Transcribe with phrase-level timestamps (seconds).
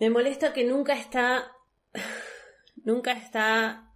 [0.00, 1.44] Me molesta que nunca está.
[2.84, 3.90] Nunca está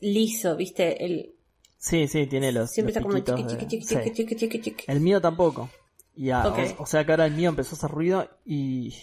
[0.00, 1.02] liso, ¿viste?
[1.04, 1.34] El,
[1.78, 2.70] Sí, sí, tiene los.
[2.70, 4.84] siempre los está como piquitos chiqui, de- chiqui, chiqui, chiqui, chiqui, chiqui, chiqui.
[4.88, 5.70] El mío tampoco.
[6.16, 6.58] Y a- Ok.
[6.78, 8.94] o, o sea que ahora el mío empezó a hacer ruido y.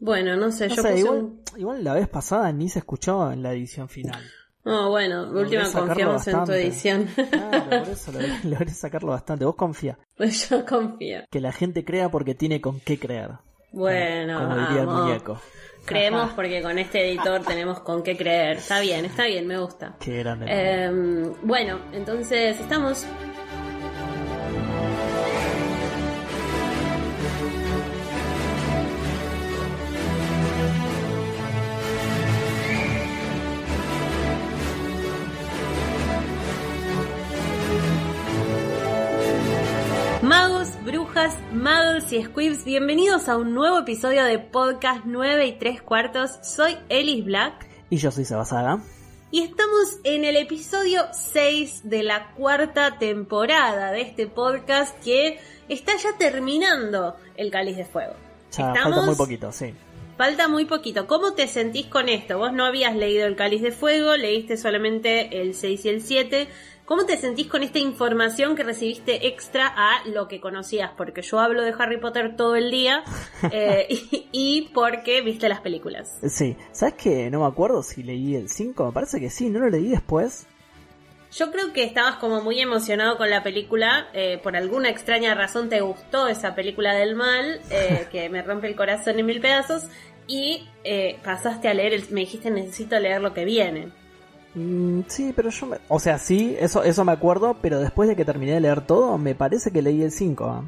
[0.00, 1.42] Bueno, no sé, No yo sé, puse igual, un...
[1.56, 4.20] igual la vez pasada ni se escuchó en la edición final.
[4.64, 7.08] No, bueno, de última confiamos en tu edición.
[7.30, 9.44] Claro, por eso logré, logré sacarlo bastante.
[9.44, 9.98] Vos confía.
[10.16, 11.20] Pues yo confío.
[11.30, 13.30] Que la gente crea porque tiene con qué creer.
[13.72, 15.04] Bueno, Como diría el vamos.
[15.06, 15.40] muñeco.
[15.84, 18.58] Creemos porque con este editor tenemos con qué creer.
[18.58, 19.96] Está bien, está bien, me gusta.
[19.98, 20.46] Qué grande.
[20.48, 20.90] Eh,
[21.42, 23.04] bueno, entonces estamos.
[41.62, 46.40] Muggles y squibs, bienvenidos a un nuevo episodio de Podcast 9 y 3 cuartos.
[46.42, 47.68] Soy Ellis Black.
[47.88, 48.80] Y yo soy Sebasaga.
[49.30, 55.96] Y estamos en el episodio 6 de la cuarta temporada de este podcast que está
[55.98, 58.14] ya terminando el cáliz de fuego.
[58.50, 59.72] Ya falta muy poquito, sí.
[60.18, 61.06] Falta muy poquito.
[61.06, 62.38] ¿Cómo te sentís con esto?
[62.38, 66.48] Vos no habías leído el cáliz de fuego, leíste solamente el 6 y el 7.
[66.92, 70.90] ¿Cómo te sentís con esta información que recibiste extra a lo que conocías?
[70.94, 73.02] Porque yo hablo de Harry Potter todo el día
[73.50, 76.18] eh, y, y porque viste las películas.
[76.28, 76.54] Sí.
[76.72, 78.84] ¿Sabes que No me acuerdo si leí el 5.
[78.84, 79.48] Me parece que sí.
[79.48, 80.46] No lo leí después.
[81.34, 85.70] Yo creo que estabas como muy emocionado con la película, eh, por alguna extraña razón
[85.70, 89.84] te gustó esa película del mal, eh, que me rompe el corazón en mil pedazos,
[90.26, 93.88] y eh, pasaste a leer, el- me dijiste necesito leer lo que viene.
[94.54, 95.78] Mm, sí, pero yo me...
[95.88, 99.16] O sea, sí, eso, eso me acuerdo, pero después de que terminé de leer todo,
[99.18, 100.44] me parece que leí el 5.
[100.44, 100.64] ¿ah?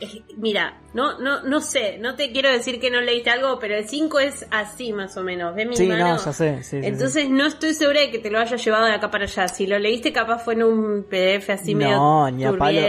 [0.00, 3.74] Eh, mira, no, no, no sé, no te quiero decir que no leíste algo, pero
[3.74, 6.10] el 5 es así más o menos, ¿ves mi Sí, mano?
[6.10, 6.62] no, ya sé.
[6.62, 9.24] Sí, sí, Entonces no estoy segura de que te lo hayas llevado de acá para
[9.24, 9.48] allá.
[9.48, 11.74] Si lo leíste capaz fue en un PDF así sí.
[11.74, 12.80] medio No, ni a palo.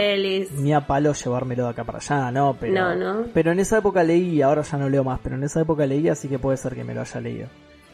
[0.58, 2.72] Ni a palo llevármelo de acá para allá, no, pero.
[2.74, 3.26] No, no.
[3.34, 6.08] Pero en esa época leí, ahora ya no leo más, pero en esa época leí,
[6.08, 7.48] así que puede ser que me lo haya leído.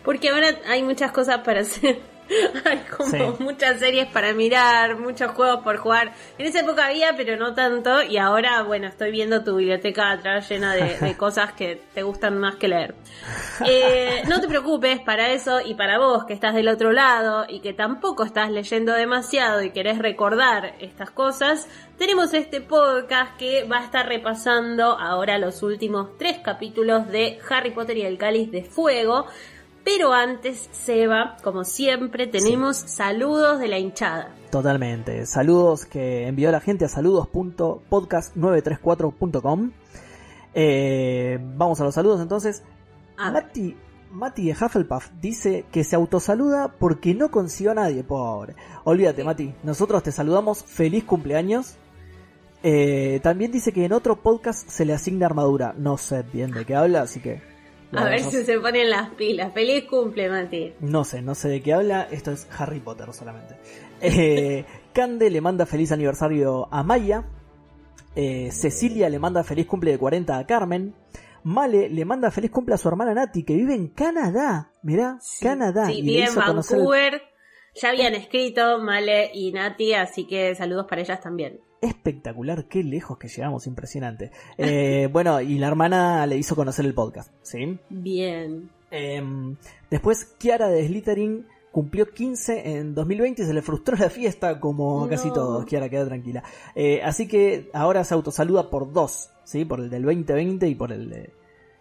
[0.06, 1.98] Porque ahora hay muchas cosas para hacer.
[2.64, 3.18] hay como Sí.
[3.38, 6.12] muchas series para mirar, muchos juegos por jugar.
[6.38, 8.02] En esa época había, pero no tanto.
[8.02, 12.38] Y ahora, bueno, estoy viendo tu biblioteca atrás llena de, de cosas que te gustan
[12.38, 12.96] más que leer.
[13.64, 17.60] Eh, no te preocupes, para eso y para vos que estás del otro lado y
[17.60, 23.78] que tampoco estás leyendo demasiado y querés recordar estas cosas, tenemos este podcast que va
[23.78, 28.64] a estar repasando ahora los últimos tres capítulos de Harry Potter y el Cáliz de
[28.64, 29.26] Fuego.
[29.86, 34.34] Pero antes, Seba, como siempre, tenemos saludos de la hinchada.
[34.50, 35.24] Totalmente.
[35.26, 39.70] Saludos que envió la gente a saludos.podcast934.com.
[40.54, 42.64] Eh, vamos a los saludos entonces.
[43.16, 43.30] A
[44.10, 48.56] Mati de Hufflepuff dice que se autosaluda porque no consiguió a nadie, pobre.
[48.82, 49.54] Olvídate, Mati.
[49.62, 50.64] Nosotros te saludamos.
[50.64, 51.76] Feliz cumpleaños.
[52.64, 55.76] Eh, también dice que en otro podcast se le asigna armadura.
[55.78, 57.54] No sé bien de qué habla, así que.
[57.92, 59.52] A ver si se ponen las pilas.
[59.52, 60.74] Feliz cumple, Mati.
[60.80, 62.08] No sé, no sé de qué habla.
[62.10, 63.56] Esto es Harry Potter solamente.
[64.00, 67.24] Eh, Cande le manda feliz aniversario a Maya.
[68.14, 70.94] Eh, Cecilia le manda feliz cumple de 40 a Carmen.
[71.44, 74.72] Male le manda feliz cumple a su hermana Nati, que vive en Canadá.
[74.82, 75.86] Mirá, Canadá.
[75.86, 77.22] Sí, y le vive en hizo conocer el- Vancouver.
[77.80, 81.60] Ya habían escrito Male y Nati, así que saludos para ellas también.
[81.80, 84.30] Espectacular, qué lejos que llegamos, impresionante.
[84.58, 87.78] Eh, bueno, y la hermana le hizo conocer el podcast, ¿sí?
[87.90, 88.70] Bien.
[88.90, 89.56] Em,
[89.90, 95.02] después, Kiara de Slytherin cumplió 15 en 2020 y se le frustró la fiesta como
[95.02, 95.08] No.
[95.08, 95.64] casi todos.
[95.66, 96.42] Kiara, queda tranquila.
[96.74, 99.64] Eh, así que ahora se autosaluda por dos, ¿sí?
[99.64, 101.30] Por el del 2020 y por el de,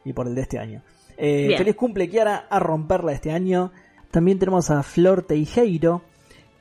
[0.04, 0.82] y por el de este año.
[1.18, 3.72] Eh, feliz cumple, Kiara, a romperla este año.
[4.12, 6.02] También tenemos a Flor Teijeiro,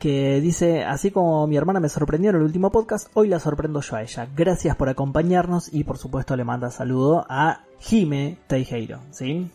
[0.05, 3.81] que dice, así como mi hermana me sorprendió en el último podcast, hoy la sorprendo
[3.81, 4.29] yo a ella.
[4.37, 9.51] Gracias por acompañarnos y por supuesto le manda saludo a Jime Teijeiro, ¿sí?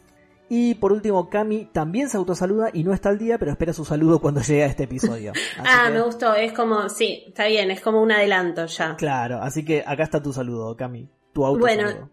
[0.50, 3.86] Y por último, Cami también se autosaluda y no está al día, pero espera su
[3.86, 5.34] saludo cuando llegue a este episodio.
[5.60, 6.34] Ah, que- me gustó.
[6.34, 8.96] Es como, sí, está bien, es como un adelanto ya.
[8.96, 11.08] Claro, así que acá está tu saludo, Cami.
[11.32, 11.86] Tu autosaludo.
[11.94, 12.10] Bueno,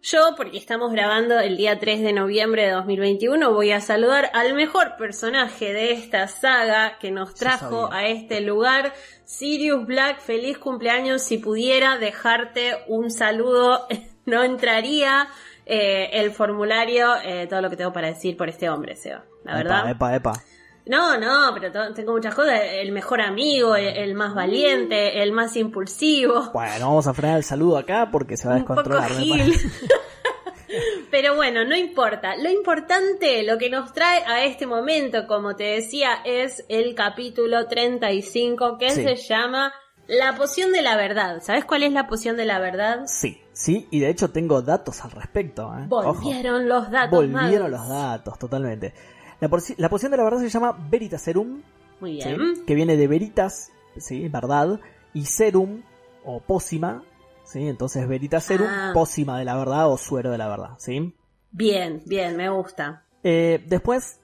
[0.00, 4.54] Yo, porque estamos grabando el día 3 de noviembre de 2021, voy a saludar al
[4.54, 10.20] mejor personaje de esta saga que nos trajo a este lugar, Sirius Black.
[10.20, 11.22] Feliz cumpleaños.
[11.22, 13.86] Si pudiera dejarte un saludo,
[14.24, 15.28] no entraría
[15.66, 19.24] eh, el formulario, eh, todo lo que tengo para decir por este hombre, Seba.
[19.44, 19.90] La verdad.
[19.90, 20.57] Epa, epa, epa.
[20.88, 22.60] No, no, pero tengo muchas cosas.
[22.72, 26.50] El mejor amigo, el, el más valiente, el más impulsivo.
[26.52, 29.10] Bueno, vamos a frenar el saludo acá porque se va a Un poco descontrolar.
[29.12, 29.38] gil.
[29.38, 29.68] parece.
[31.10, 32.36] Pero bueno, no importa.
[32.36, 37.66] Lo importante, lo que nos trae a este momento, como te decía, es el capítulo
[37.66, 39.02] 35 que Sí.
[39.02, 39.72] se llama
[40.06, 41.42] La poción de la verdad.
[41.42, 43.00] ¿Sabes cuál es la poción de la verdad?
[43.06, 45.70] Sí, sí, y de hecho tengo datos al respecto.
[45.78, 45.86] ¿eh?
[45.90, 46.14] Ojo.
[46.14, 47.10] Volvieron los datos.
[47.18, 47.70] Volvieron magos.
[47.70, 48.92] los datos, totalmente.
[49.40, 51.62] La, la poción de la verdad se llama Veritaserum,
[52.00, 52.28] Muy ¿sí?
[52.28, 52.64] bien.
[52.66, 54.80] que viene de veritas, sí, verdad,
[55.14, 55.82] y serum
[56.24, 57.02] o pócima,
[57.44, 58.90] sí, entonces Veritaserum, Ah.
[58.94, 61.14] pócima de la verdad o suero de la verdad, sí.
[61.50, 63.04] Bien, bien, me gusta.
[63.22, 64.20] Eh, después,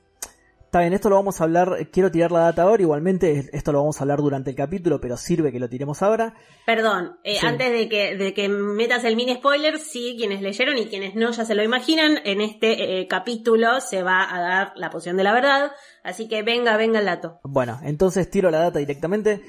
[0.74, 3.70] está bien, esto lo vamos a hablar, eh, quiero tirar la data ahora, igualmente esto
[3.70, 6.34] lo vamos a hablar durante el capítulo, pero sirve que lo tiremos ahora.
[6.66, 7.46] Perdón, eh, Sí.
[7.46, 11.30] antes de que, de que metas el mini spoiler, sí, quienes leyeron y quienes no
[11.30, 15.22] ya se lo imaginan, en este eh, capítulo se va a dar la poción de
[15.22, 15.70] la verdad,
[16.02, 17.38] así que venga, venga el dato.
[17.44, 19.42] Bueno, entonces tiro la data directamente.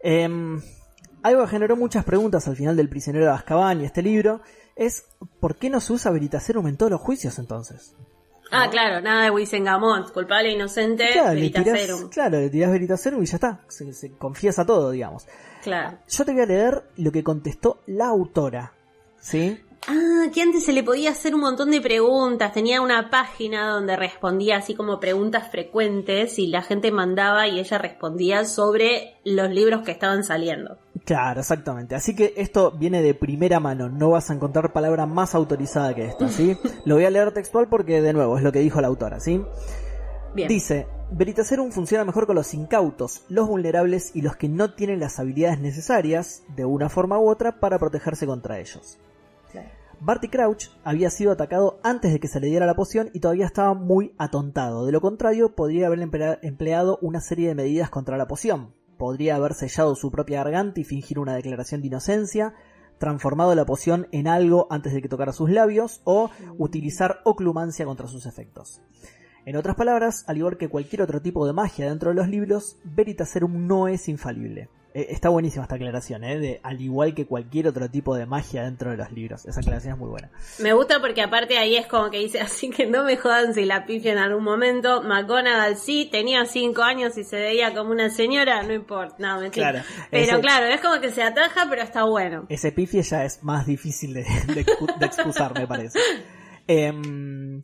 [0.00, 0.62] Em,
[1.22, 4.40] algo que generó muchas preguntas al final del prisionero de Azkaban y este libro
[4.74, 5.04] es
[5.38, 7.94] ¿por qué no se usa Veritaserum en todos los juicios entonces?
[8.50, 11.98] Ah, claro, nada de Wisengamot, culpable, inocente, Claro, le Veritaserum.
[11.98, 15.26] tirás, claro, le tirás Veritaserum y ya está, se, se confiesa todo, digamos.
[15.62, 15.98] Claro.
[16.08, 18.72] Yo te voy a leer lo que contestó la autora,
[19.20, 19.60] ¿sí?
[19.88, 22.52] Ah, que antes se le podía hacer un montón de preguntas.
[22.52, 27.78] Tenía una página donde respondía así como preguntas frecuentes y la gente mandaba y ella
[27.78, 30.78] respondía sobre los libros que estaban saliendo.
[31.06, 31.94] Claro, exactamente.
[31.94, 36.04] Así que esto viene de primera mano, no vas a encontrar palabra más autorizada que
[36.04, 36.58] esta, ¿sí?
[36.84, 39.40] Lo voy a leer textual porque, de nuevo, es lo que dijo la autora, ¿sí?
[40.34, 40.48] Bien.
[40.48, 45.20] Dice, Veritaserum funciona mejor con los incautos, los vulnerables y los que no tienen las
[45.20, 48.98] habilidades necesarias, de una forma u otra, para protegerse contra ellos.
[49.52, 49.68] Claro.
[50.00, 53.46] Barty Crouch había sido atacado antes de que se le diera la poción y todavía
[53.46, 54.84] estaba muy atontado.
[54.84, 58.74] De lo contrario, podría haber emplea- empleado una serie de medidas contra la poción.
[58.98, 62.54] Podría haber sellado su propia garganta y fingir una declaración de inocencia,
[62.98, 68.06] transformado la poción en algo antes de que tocara sus labios, o utilizar oclumancia contra
[68.06, 68.80] sus efectos.
[69.44, 72.78] En otras palabras, al igual que cualquier otro tipo de magia dentro de los libros,
[72.84, 74.70] Veritaserum no es infalible.
[74.98, 76.38] Eh, está buenísima esta aclaración, ¿eh?
[76.38, 79.44] De al igual que cualquier otro tipo de magia dentro de los libros.
[79.44, 80.30] Esa aclaración es muy buena.
[80.58, 83.66] Me gusta porque aparte ahí es como que dice, así que no me jodan si
[83.66, 85.02] la pifia en algún momento.
[85.02, 89.70] McGonagall sí, tenía cinco años y se veía como una señora, no importa, no, mentira.
[89.72, 92.46] Claro, pero ese- claro, es como que se ataja, pero está bueno.
[92.48, 95.98] Ese pifie ya es más difícil de, de excu- de excusar, me parece.
[96.66, 97.62] Em,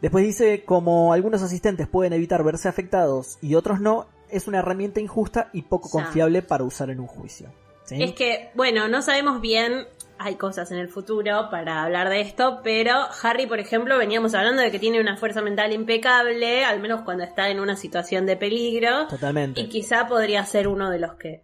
[0.00, 5.00] después dice, como algunos asistentes pueden evitar verse afectados y otros no, es una herramienta
[5.00, 7.52] injusta y poco confiable para usar en un juicio.
[7.84, 8.02] ¿Sí?
[8.02, 9.86] Es que, bueno, no sabemos bien,
[10.18, 12.92] hay cosas en el futuro para hablar de esto, pero
[13.22, 17.24] Harry, por ejemplo, veníamos hablando de que tiene una fuerza mental impecable, al menos cuando
[17.24, 19.60] está en una situación de peligro, Totalmente.
[19.62, 21.42] y quizá podría ser uno de los que,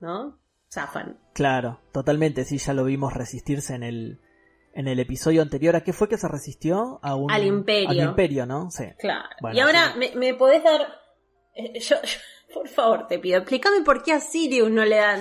[0.00, 0.38] ¿no?
[0.72, 1.18] Zafan.
[1.32, 4.20] Claro, totalmente, sí, ya lo vimos resistirse en el,
[4.74, 5.74] en el episodio anterior.
[5.76, 7.00] ¿A qué fue que se resistió?
[7.02, 7.90] A un, Al imperio.
[7.90, 8.70] Al imperio, ¿no?
[8.70, 8.84] Sí.
[8.98, 9.28] Claro.
[9.40, 9.98] Bueno, y ahora, sí.
[9.98, 10.86] me, ¿me podés dar...
[11.54, 11.96] eh, Yo,
[12.54, 15.20] por favor, te pido, explícame por qué a Sirius no le dan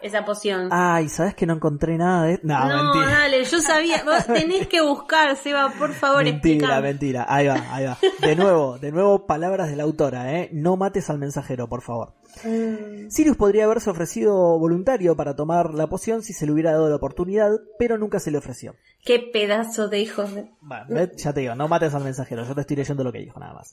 [0.00, 0.68] esa poción.
[0.70, 2.38] Ay, ¿sabes que no encontré nada de...
[2.44, 3.18] No, no, mentira.
[3.18, 6.82] dale, yo sabía, vos tenés que buscar, Seba, por favor, Mentira, explícame.
[6.88, 7.26] mentira.
[7.28, 7.98] Ahí va, ahí va.
[8.20, 10.50] De nuevo, de nuevo, palabras de la autora, ¿eh?
[10.52, 12.14] No mates al mensajero, por favor.
[12.44, 16.88] Mm, Sirius podría haberse ofrecido voluntario para tomar la poción si se le hubiera dado
[16.88, 18.74] la oportunidad, pero nunca se le ofreció.
[19.04, 20.50] Qué pedazo de hijos de...
[20.60, 23.40] Bueno, ya te digo, no mates al mensajero, yo te estoy leyendo lo que dijo
[23.40, 23.72] nada más.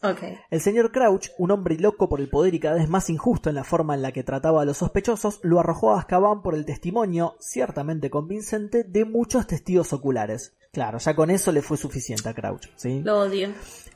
[0.50, 3.56] El señor Crouch, un hombre loco por el poder y cada vez más injusto en
[3.56, 6.66] la forma en la que trataba a los sospechosos, lo arrojó a Azkaban por el
[6.66, 10.54] testimonio, ciertamente convincente, de muchos testigos oculares.
[10.72, 13.02] Claro, ya con eso le fue suficiente a Crouch, ¿sí?
[13.02, 13.50] Lo odio.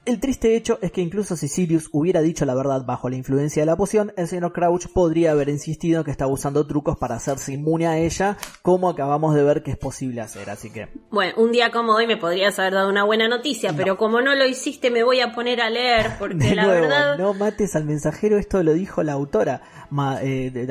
[0.05, 3.61] El triste hecho es que incluso si Sirius hubiera dicho la verdad bajo la influencia
[3.61, 7.15] de la poción, el señor Crouch podría haber insistido en que estaba usando trucos para
[7.15, 10.87] hacerse inmune a ella, como acabamos de ver que es posible hacer, así que...
[11.11, 14.33] Bueno, un día como hoy me podrías haber dado una buena noticia, pero como no
[14.35, 17.17] lo hiciste me voy a poner a leer porque De la nuevo, verdad...
[17.17, 19.61] no mates al mensajero, esto lo dijo la autora.
[19.91, 20.67] Ma, eh,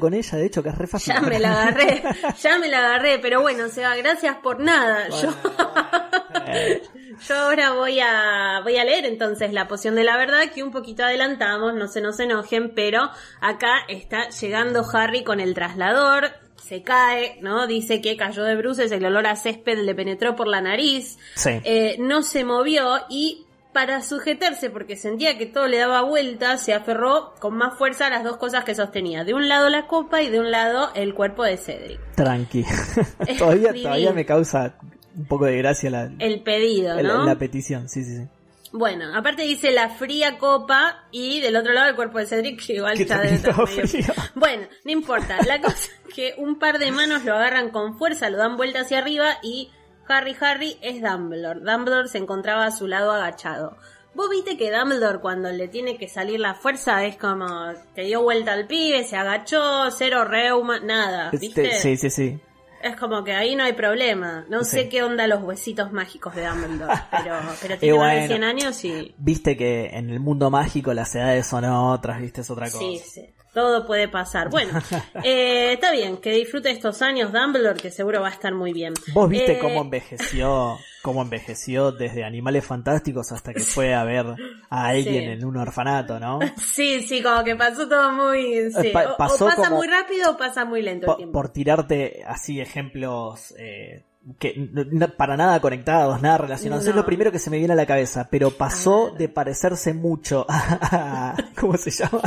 [0.00, 1.14] con ella, de hecho, que es re fácil.
[1.14, 2.02] Ya me la agarré,
[2.40, 5.08] ya me la agarré, pero bueno, Seba, gracias por nada.
[5.08, 5.30] Yo,
[7.26, 10.70] yo ahora voy a, voy a leer entonces la poción de la verdad, que un
[10.70, 16.82] poquito adelantamos, no se nos enojen, pero acá está llegando Harry con el traslador, se
[16.82, 17.66] cae, ¿no?
[17.66, 21.50] Dice que cayó de bruces, el olor a césped le penetró por la nariz, Sí.
[21.64, 23.42] eh, no se movió y
[23.72, 28.10] para sujetarse, porque sentía que todo le daba vuelta, se aferró con más fuerza a
[28.10, 29.22] las dos cosas que sostenía.
[29.22, 32.00] De un lado la copa y de un lado el cuerpo de Cedric.
[32.14, 32.64] Tranqui.
[33.38, 34.76] todavía, todavía me causa
[35.16, 37.24] un poco de gracia la, El pedido, la- ¿no?
[37.24, 38.28] la petición, sí, sí, sí.
[38.72, 42.74] Bueno, aparte dice la fría copa y del otro lado el cuerpo de Cedric, que
[42.74, 44.04] igual medio- frío.
[44.34, 45.38] Bueno, no importa.
[45.46, 45.74] La cosa
[46.08, 49.38] es que un par de manos lo agarran con fuerza, lo dan vuelta hacia arriba
[49.42, 49.70] y
[50.08, 51.60] Harry, Harry es Dumbledore.
[51.60, 53.76] Dumbledore se encontraba a su lado agachado.
[54.14, 57.46] Vos viste que Dumbledore cuando le tiene que salir la fuerza es como
[57.94, 61.72] que dio vuelta al pibe, se agachó, cero reuma, nada, ¿viste?
[61.72, 62.38] Sí, sí, sí.
[62.82, 64.44] Es como que ahí no hay problema.
[64.48, 68.44] No sé qué onda los huesitos mágicos de Dumbledore, pero, pero tiene más de 100
[68.44, 69.14] años y...
[69.18, 72.78] Viste que en el mundo mágico las edades son otras, viste, es otra cosa.
[72.78, 74.50] Sí, sí todo puede pasar.
[74.50, 74.78] Bueno,
[75.24, 78.92] eh, está bien, que disfrute estos años Dumbledore, que seguro va a estar muy bien.
[79.14, 84.26] Vos viste eh, cómo envejeció, cómo envejeció desde Animales Fantásticos hasta que fue a ver
[84.68, 86.38] a alguien en un orfanato, ¿no?
[86.58, 88.70] Sí, sí, como que pasó todo muy...
[88.72, 88.92] Sí.
[88.92, 91.32] o, pasa muy rápido o pasa muy lento el tiempo.
[91.32, 93.54] Por tirarte así ejemplos...
[93.56, 94.04] Eh,
[94.38, 94.68] que
[95.16, 96.86] para nada conectados, nada relacionados.
[96.86, 100.44] Es lo primero que se me viene a la cabeza, pero pasó de parecerse mucho
[100.48, 101.36] a...
[101.60, 102.20] ¿Cómo se llama?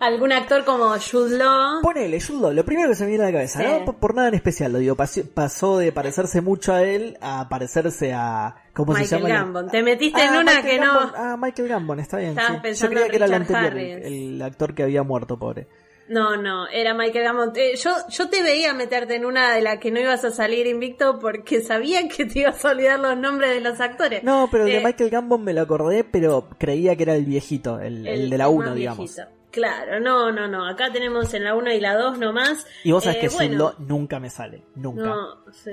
[0.00, 1.82] Algún actor como Jude Law.
[1.82, 4.28] Ponele, Jude Law, lo primero que se me viene a la cabeza, no por, nada
[4.28, 8.56] en especial, lo digo, pasó de parecerse mucho a él a parecerse a...
[8.72, 9.28] ¿Cómo Michael se llama?
[9.28, 9.68] Gambon.
[9.68, 10.98] Te metiste en una que no...
[11.14, 12.34] Ah, Michael Gambon, está bien.
[12.34, 15.66] Yo creía que era el anterior, el actor que había muerto, pobre.
[16.08, 17.52] No, no, era Michael Gambon.
[17.54, 20.66] Eh, yo, yo te veía meterte en una de la que no ibas a salir
[20.66, 24.22] invicto porque sabía que te ibas a olvidar los nombres de los actores.
[24.24, 27.78] No, pero de eh, Michael Gambon me lo acordé, pero creía que era el viejito,
[27.80, 29.16] el, de la 1, digamos.
[29.52, 30.66] Claro, no, no, no.
[30.66, 32.66] Acá tenemos en la 1 y la 2 nomás.
[32.84, 34.62] Y vos sabés que bueno, nunca me sale.
[34.76, 35.14] Nunca.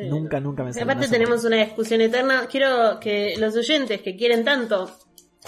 [0.09, 0.83] Nunca, nunca me sale.
[0.83, 2.47] Aparte tenemos una discusión eterna.
[2.51, 4.91] Quiero que los oyentes que quieren tanto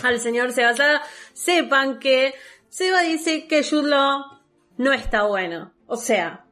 [0.02, 1.02] al señor Sebasada
[1.34, 2.34] sepan que
[2.70, 3.94] Seba dice que Jude
[4.82, 5.72] no está bueno.
[5.86, 6.46] O sea,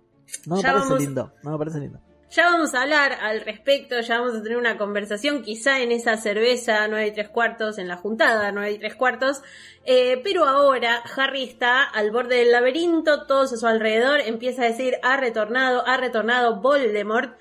[0.46, 2.00] no me parece lindo, no me parece lindo.
[2.30, 6.16] Ya vamos a hablar al respecto, ya vamos a tener una conversación, quizá en esa
[6.16, 9.42] cerveza 9 y 3 cuartos, en la juntada 9 y 3 cuartos,
[9.84, 14.66] eh, pero ahora Harry está al borde del laberinto, todos a su alrededor, empieza a
[14.66, 17.36] decir, ha retornado, ha retornado Voldemort,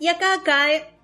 [0.00, 0.95] y acá cae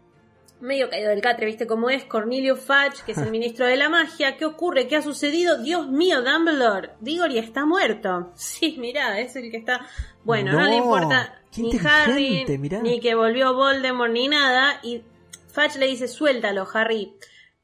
[0.63, 2.05] medio caído del catre, ¿viste cómo es?
[2.05, 4.37] Cornelio Fudge, que es el ministro de la magia.
[4.37, 4.87] ¿Qué ocurre?
[4.87, 5.59] ¿Qué ha sucedido?
[5.59, 6.93] Dios mío, Dumbledore.
[7.01, 8.33] Diggory está muerto.
[8.43, 9.87] Sí, mirá, es el que está...
[10.25, 12.45] Bueno, no, le importa ni Harry,
[12.83, 14.79] ni que volvió Voldemort, ni nada.
[14.83, 15.03] Y
[15.49, 17.15] Fudge le dice, suéltalo, Harry.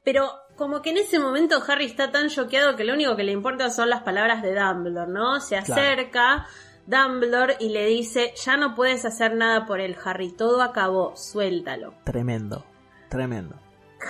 [0.03, 3.31] Pero como que en ese momento Harry está tan choqueado que lo único que le
[3.31, 5.39] importa son las palabras de Dumbledore, ¿no?
[5.39, 6.47] Se acerca...
[6.89, 11.93] Dumbledore y le dice, ya no puedes hacer nada por él, Harry, todo acabó, suéltalo.
[12.03, 12.65] Tremendo.
[13.09, 13.55] Tremendo.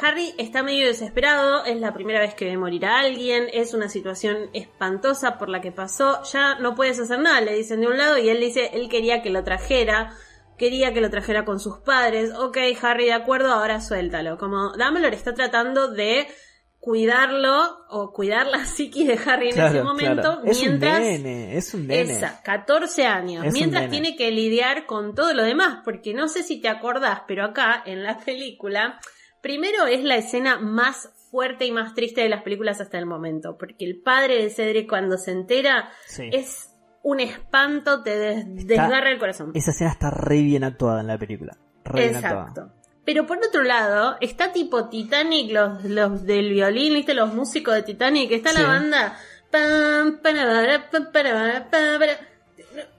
[0.01, 3.89] Harry está medio desesperado, es la primera vez que ve morir a alguien, es una
[3.89, 7.98] situación espantosa por la que pasó, ya no puedes hacer nada, le dicen de un
[7.98, 10.13] lado y él dice, él quería que lo trajera,
[10.58, 15.15] quería que lo trajera con sus padres, ok Harry de acuerdo, ahora suéltalo, como Dumbledore
[15.15, 16.27] está tratando de
[16.79, 21.74] cuidarlo o cuidar la psiquis de Harry en ese momento es mientras un nene, es
[21.74, 22.13] un nene.
[22.13, 26.62] Esa, 14 años, mientras tiene que lidiar con todo lo demás, porque no sé si
[26.62, 29.00] te acordás, pero acá en la película,
[29.41, 33.57] primero es la escena más fuerte y más triste de las películas hasta el momento,
[33.57, 35.89] porque el padre de Cedric cuando se entera
[36.31, 39.51] es un espanto, te desgarra el corazón.
[39.53, 41.57] Esa escena está re bien actuada en la película.
[41.83, 42.71] Re Exacto.
[43.10, 47.16] Pero por otro lado, está tipo Titanic, los, los del violín, ¿viste?
[47.16, 49.18] Los músicos de Titanic, está la banda.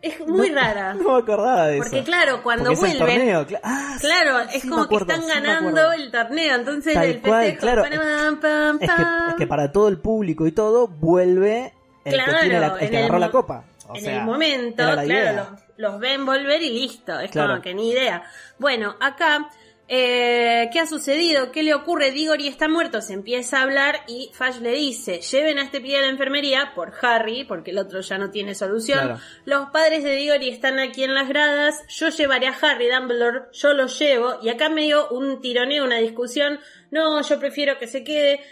[0.02, 0.95] Es muy rara.
[1.00, 3.47] No me acordaba de Porque claro, cuando vuelven.
[3.62, 6.57] Ah, claro, es como que están ganando el torneo.
[6.57, 7.61] Entonces el festejo.
[7.61, 11.73] Claro, es, que, para todo el público y todo, vuelve
[12.05, 13.62] el que, tiene la, el que agarró la copa.
[13.95, 17.21] en el momento, claro, los, ven volver y listo.
[17.21, 18.25] Es como que ni idea.
[18.59, 19.49] Bueno, acá
[19.92, 21.50] eh, ¿Qué ha sucedido?
[21.50, 22.12] ¿Qué le ocurre?
[22.12, 25.99] Diggory está muerto, se empieza a hablar y Fash le dice, lleven a este pibe
[25.99, 29.18] a la enfermería por Harry, porque el otro ya no tiene solución.
[29.47, 33.75] Los padres de Diggory están aquí en las gradas, yo llevaré a Harry Dumbledore, yo
[33.75, 36.61] lo llevo, y acá me dio un tironeo, una discusión,
[36.92, 38.42] no, yo prefiero que se quede.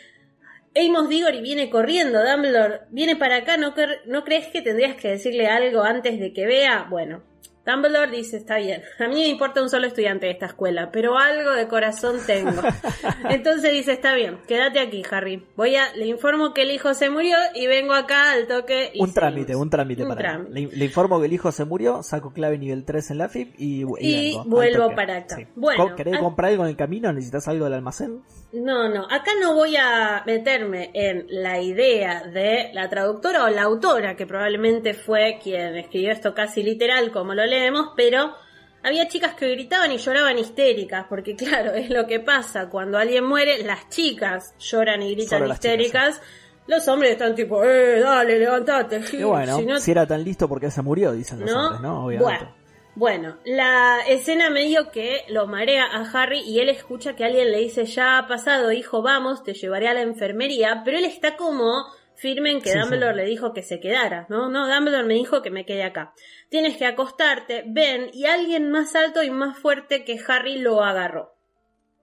[0.74, 3.76] Amos Diggory viene corriendo, Dumbledore viene para acá, ¿no,
[4.06, 6.88] ¿no crees que tendrías que decirle algo antes de que vea?
[6.90, 7.22] Bueno,
[7.66, 11.18] Dumbledore dice, está bien, a mí me importa un solo estudiante de esta escuela, pero
[11.18, 12.62] algo de corazón tengo.
[13.30, 15.46] Entonces dice, está bien, quédate aquí, Harry.
[15.56, 18.92] Voy a, le informo que el hijo se murió y vengo acá al toque.
[18.98, 22.84] un trámite, un trámite para Le, informo que el hijo se murió, saco clave nivel
[22.84, 25.38] 3 en la FIP y, y, vuelvo para acá.
[25.54, 27.12] Bueno, ¿Querés comprar algo en el camino?
[27.12, 28.22] ¿Necesitas algo del almacén?
[28.52, 33.64] No, no, acá no voy a meterme en la idea de la traductora o la
[33.64, 38.34] autora, que probablemente fue quien escribió esto casi literal como lo leemos, pero
[38.82, 43.24] había chicas que gritaban y lloraban histéricas, porque claro, es lo que pasa, cuando alguien
[43.24, 46.20] muere, las chicas lloran y gritan histéricas.
[46.66, 49.00] Los hombres están tipo, eh, dale, levantate.
[49.12, 52.04] Y bueno, si, era tan listo porque se murió, dicen los hombres, ¿no?
[52.04, 52.48] Obviamente.
[52.94, 57.58] Bueno, la escena medio que lo marea a Harry y él escucha que alguien le
[57.58, 61.86] dice, ya ha pasado, hijo, vamos, te llevaré a la enfermería, pero él está como
[62.18, 63.20] firme en que Sí, Dumbledore sí.
[63.20, 64.48] le dijo que se quedara, ¿no?
[64.48, 66.12] No, Dumbledore me dijo que me quede acá.
[66.48, 71.34] Tienes que acostarte, ven, y alguien más alto y más fuerte que Harry lo agarró.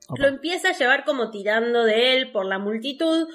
[0.07, 0.21] Opa.
[0.21, 3.27] Lo empieza a llevar como tirando de él por la multitud.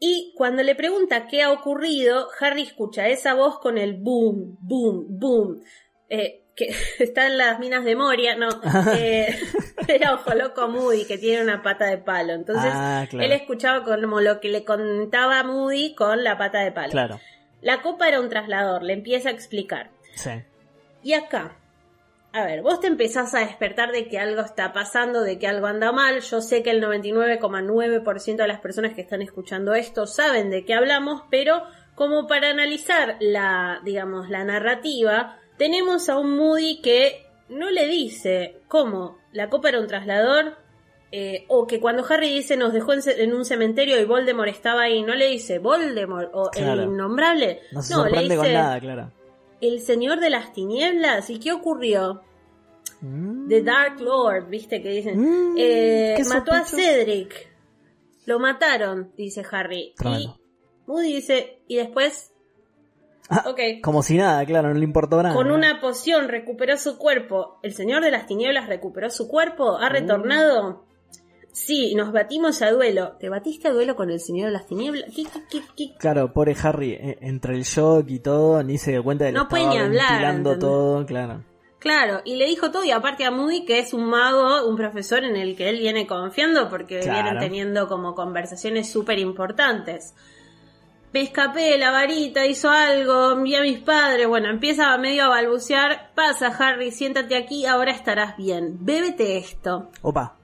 [0.00, 5.06] Y cuando le pregunta qué ha ocurrido, Harry escucha esa voz con el boom, boom,
[5.08, 5.60] boom.
[6.08, 8.48] Eh, que está en las minas de Moria, no.
[8.94, 9.38] Eh,
[9.88, 12.32] era Ojo Loco Moody, que tiene una pata de palo.
[12.34, 13.24] Entonces, Ah, claro.
[13.24, 16.90] él escuchaba como lo que le contaba Moody con la pata de palo.
[16.90, 17.20] Claro,
[17.62, 19.90] La copa era un traslador, le empieza a explicar.
[20.14, 20.30] sí.
[21.00, 21.56] Y acá,
[22.32, 25.68] a ver, vos te empezás a despertar de que algo está pasando, de que algo
[25.68, 26.20] anda mal.
[26.20, 30.74] Yo sé que el 99,9% de las personas que están escuchando esto saben de qué
[30.74, 31.62] hablamos, pero
[31.94, 38.60] como para analizar la, digamos, la narrativa, tenemos a un Moody que no le dice
[38.68, 40.56] cómo la copa era un traslador,
[41.10, 45.02] eh, o que cuando Harry dice nos dejó en, un cementerio y Voldemort estaba ahí,
[45.02, 49.12] no le dice Voldemort o el innombrable, No se no, le dice con nada, claro.
[49.60, 51.30] el señor de las tinieblas.
[51.30, 52.22] ¿Y qué ocurrió?
[53.00, 53.48] Mm.
[53.48, 55.18] The Dark Lord, viste que dicen.
[55.18, 56.64] Mm, Eh, mató a.
[56.64, 57.48] Cedric.
[58.26, 59.94] Lo mataron, dice Harry.
[59.96, 60.36] Tremendo.
[60.36, 62.32] Y Moody dice, y después,
[63.30, 65.34] Ah, ok, Como si nada, claro, no le importó nada.
[65.34, 67.58] con una poción recuperó su cuerpo.
[67.62, 69.76] ¿El señor de las tinieblas recuperó su cuerpo?
[69.76, 70.84] ¿Ha retornado?
[71.52, 73.16] Sí, nos batimos a duelo.
[73.18, 75.10] ¿Te batiste a duelo con el señor de las tinieblas?
[75.14, 75.94] ¿Qué, qué, qué?
[75.98, 79.38] Claro, pobre Harry, eh, entre el shock y todo, ni se dio cuenta de que
[79.38, 81.44] No puede ni hablar, todo, claro.
[81.80, 85.22] Claro, y le dijo todo, y aparte a Moody que es un mago, un profesor
[85.24, 87.22] en el que él viene confiando porque Claro.
[87.22, 90.14] vienen teniendo como conversaciones súper importantes.
[91.12, 95.28] Me escapé de la varita, hizo algo, vi a mis padres, bueno, empieza medio a
[95.28, 99.90] balbucear, pasa Harry, siéntate aquí, ahora estarás bien, bébete esto.
[100.02, 100.34] Opa,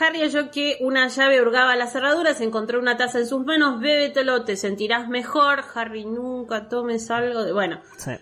[0.00, 3.80] Harry oyó que una llave hurgaba la cerradura, se encontró una taza en sus manos,
[3.80, 7.52] bébetelo, te sentirás mejor, Harry, nunca tomes algo de...
[7.52, 8.12] Bueno, sí.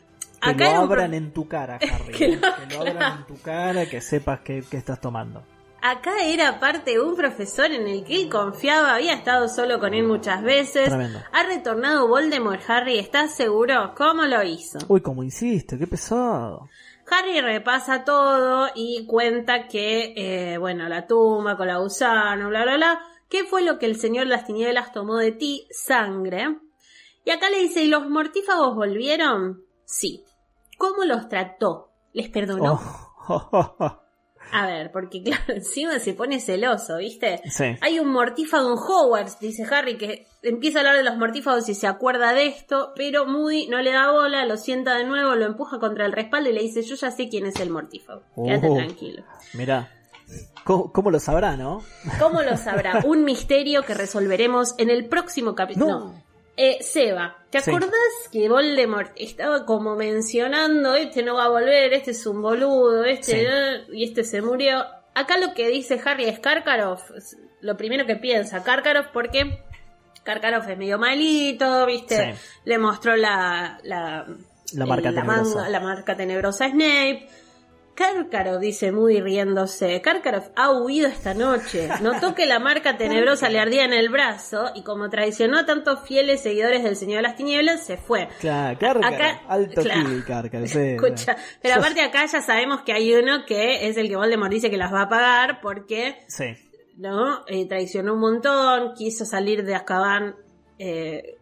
[0.43, 2.13] Que Acá lo un abran en tu cara, Harry.
[2.15, 5.43] Que eh, lo- que lo abran en tu cara, que sepas que estás tomando.
[5.83, 9.95] Acá era parte de un profesor en el que él confiaba, había estado solo con
[9.95, 10.89] él muchas veces.
[10.89, 11.21] Tremendo.
[11.33, 13.95] Ha retornado Voldemort, Harry, ¿estás seguro?
[13.97, 14.79] ¿Cómo lo hizo?
[14.89, 16.69] Uy, como insiste, qué pesado.
[17.09, 22.77] Harry repasa todo y cuenta que, eh, bueno, la tumba con la gusano, bla, bla,
[22.77, 23.01] bla.
[23.29, 25.69] ¿Qué fue lo que el señor las tinieblas tomó de ti?
[25.71, 26.59] Sangre.
[27.25, 29.63] Y acá le dice, ¿y los mortífagos volvieron?
[29.85, 30.25] Sí.
[30.79, 31.93] ¿Cómo los trató?
[32.13, 32.81] ¿Les perdonó?
[33.29, 34.03] Oh.
[34.53, 37.41] A ver, porque claro, encima se pone celoso, ¿viste?
[37.51, 37.77] Sí.
[37.81, 41.75] Hay un mortífago en Hogwarts, dice Harry, que empieza a hablar de los mortífagos y
[41.75, 45.47] se acuerda de esto, pero Moody no le da bola, lo sienta de nuevo, lo
[45.47, 48.23] empuja contra el respaldo y le dice, yo ya sé quién es el mortífago.
[48.45, 48.77] Quédate Oh.
[48.77, 49.25] tranquilo.
[49.55, 49.93] Mirá.
[50.65, 51.83] ¿Cómo, cómo lo sabrá, no?
[52.19, 53.01] ¿Cómo lo sabrá?
[53.07, 55.87] Un misterio que resolveremos en el próximo capítulo.
[55.87, 56.26] No.
[56.57, 57.71] Eh, Seba, ¿te Sí.
[57.71, 57.91] acordás
[58.33, 63.43] que Voldemort estaba como mencionando, este no va a volver, este es un boludo, este
[63.87, 63.93] Sí.
[63.93, 64.83] y este se murió?
[65.15, 67.11] Acá lo que dice Harry es Karkaroff,
[67.61, 69.63] lo primero que piensa Karkaroff porque
[70.25, 72.35] Karkaroff es medio malito, ¿viste?
[72.35, 72.41] Sí.
[72.65, 74.27] Le mostró la la,
[74.73, 75.57] La marca eh, tenebrosa.
[75.57, 77.29] manga- la marca tenebrosa a Snape.
[77.97, 80.01] Karkaroff, dice muy riéndose.
[80.03, 81.89] Karkaroff ha huido esta noche.
[82.03, 86.01] Notó que la marca tenebrosa le ardía en el brazo y como traicionó a tantos
[86.07, 88.29] fieles seguidores del Señor de las Tinieblas, se fue.
[88.39, 89.15] Claro, Cárcaro.
[89.17, 90.09] Acá- Alto claro.
[90.09, 90.67] kill, Cárcaro.
[90.67, 94.53] sí, Escucha, pero aparte acá ya sabemos que hay uno que es el que Voldemort
[94.53, 96.45] dice que las va a pagar porque, Sí.
[96.99, 97.45] ¿no?
[97.49, 100.37] Eh, traicionó un montón, quiso salir de Azkaban
[100.79, 101.39] eh,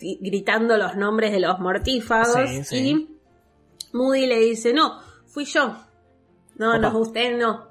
[0.00, 2.76] gri- gritando los nombres de los mortífagos Sí, sí.
[2.88, 3.08] y
[3.92, 5.84] Moody le dice, no, fui yo.
[6.58, 6.78] No, Opa.
[6.78, 7.68] no, usted no.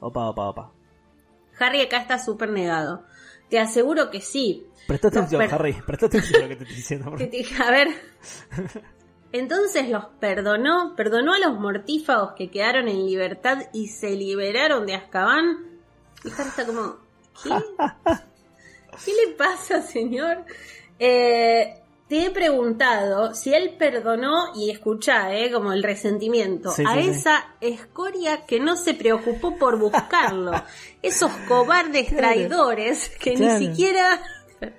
[0.00, 0.72] Opa, opa, opa.
[1.58, 3.04] Harry acá está súper negado.
[3.50, 4.66] Te aseguro que sí.
[4.86, 5.72] Presta atención, Harry.
[5.86, 7.10] Presta atención a lo que te estoy diciendo.
[7.66, 7.88] A ver.
[9.32, 14.94] Entonces los perdonó, perdonó a los mortífagos que quedaron en libertad y se liberaron de
[14.94, 15.78] Azkaban.
[16.24, 16.96] Y Harry está como,
[17.42, 17.50] ¿qué?
[19.04, 20.44] ¿Qué le pasa, señor?
[20.98, 26.94] Eh, te he preguntado si él perdonó y escuchá, eh, como el resentimiento, Sí, a
[26.94, 27.08] sí, sí.
[27.10, 30.52] esa escoria que no se preocupó por buscarlo.
[31.02, 32.18] Esos cobardes Claro.
[32.28, 33.58] traidores que Claro.
[33.60, 34.20] ni siquiera...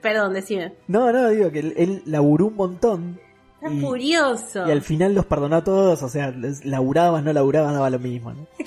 [0.01, 0.73] Perdón, decime.
[0.87, 3.21] No, no, digo que él, él laburó un montón.
[3.61, 4.67] Está y, furioso.
[4.67, 6.01] y al final los perdonó a todos.
[6.03, 8.33] O sea, laburabas, no laburabas, daba lo mismo.
[8.33, 8.47] ¿no?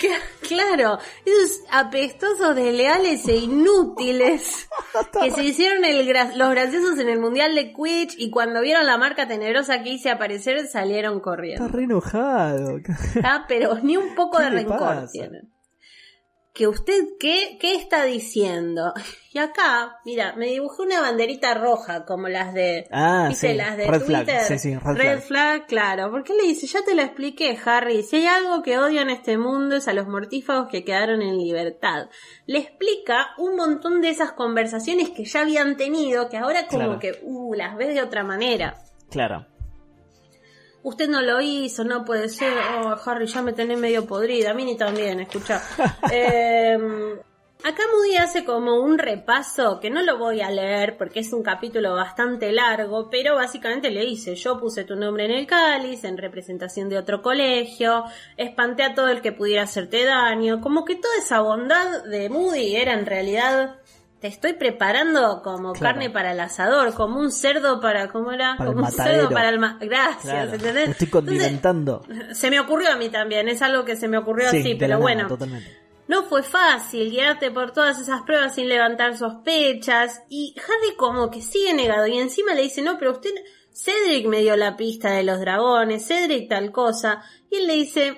[0.47, 4.67] Claro, esos apestosos, desleales e inútiles
[5.23, 8.85] que se hicieron el gra- los graciosos en el Mundial de Quidditch y cuando vieron
[8.85, 11.67] la marca tenebrosa que hice aparecer salieron Está corriendo.
[11.69, 12.79] re enojado.
[13.23, 15.49] Ah, pero ni un poco ¿Qué de rencor tienen.
[16.53, 18.93] Que usted, ¿qué, ¿qué está diciendo?
[19.35, 22.87] Y acá, mira, me dibujé una banderita roja como las de...
[22.91, 23.51] Ah, sí.
[23.55, 24.25] Las de Red flag.
[24.25, 24.41] Twitter.
[24.43, 25.23] Sí, sí, red, Red flag.
[25.23, 26.11] flag, claro.
[26.11, 28.03] Porque le dice, ya te lo expliqué, Harry.
[28.03, 31.35] Si hay algo que odio en este mundo es a los mortífagos que quedaron en
[31.39, 32.09] libertad.
[32.45, 36.99] Le explica un montón de esas conversaciones que ya habían tenido, que ahora como Claro.
[36.99, 38.75] que, uh, las ves de otra manera.
[39.09, 39.47] Claro.
[40.83, 42.53] Usted no lo hizo, no puede ser.
[42.75, 44.51] Oh, Harry, ya me tenés medio podrida.
[44.51, 45.61] A mí ni también, escucha.
[46.11, 46.77] Eh,
[47.63, 51.41] acá Moody hace como un repaso que no lo voy a leer porque es un
[51.41, 56.17] capítulo bastante largo, pero básicamente le dice: Yo puse tu nombre en el cáliz, en
[56.17, 58.03] representación de otro colegio,
[58.35, 60.59] espanté a todo el que pudiera hacerte daño.
[60.59, 63.77] Como que toda esa bondad de Moody era en realidad.
[64.23, 65.95] Te estoy preparando como Claro.
[65.95, 68.55] carne para el asador, como un cerdo para, ¿cómo era?
[68.57, 70.53] Para el como un cerdo para el ma- Gracias, Claro.
[70.53, 70.89] ¿entendés?
[70.91, 72.05] Estoy Entonces, condimentando.
[72.31, 74.91] se me ocurrió a mí también, es algo que se me ocurrió Sí, así, pero
[74.91, 75.27] nada, bueno.
[75.27, 75.77] Totalmente.
[76.07, 80.21] No fue fácil guiarte por todas esas pruebas sin levantar sospechas.
[80.29, 82.07] Y Harry como que sigue negado.
[82.07, 83.29] Y encima le dice, no, pero usted...
[83.75, 87.23] Cedric me dio la pista de los dragones, Cedric tal cosa.
[87.49, 88.15] Y él le dice,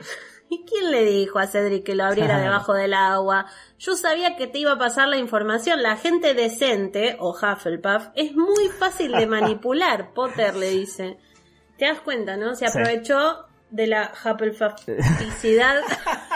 [0.56, 3.46] ¿y quién le dijo a Cedric que lo abriera debajo del agua?
[3.80, 5.82] Yo sabía que te iba a pasar la información.
[5.84, 11.18] La gente decente, o Hufflepuff, es muy fácil de manipular, Potter le dice.
[11.78, 12.56] ¿Te das cuenta, no?
[12.56, 15.82] Se aprovechó de la Hufflepufficidad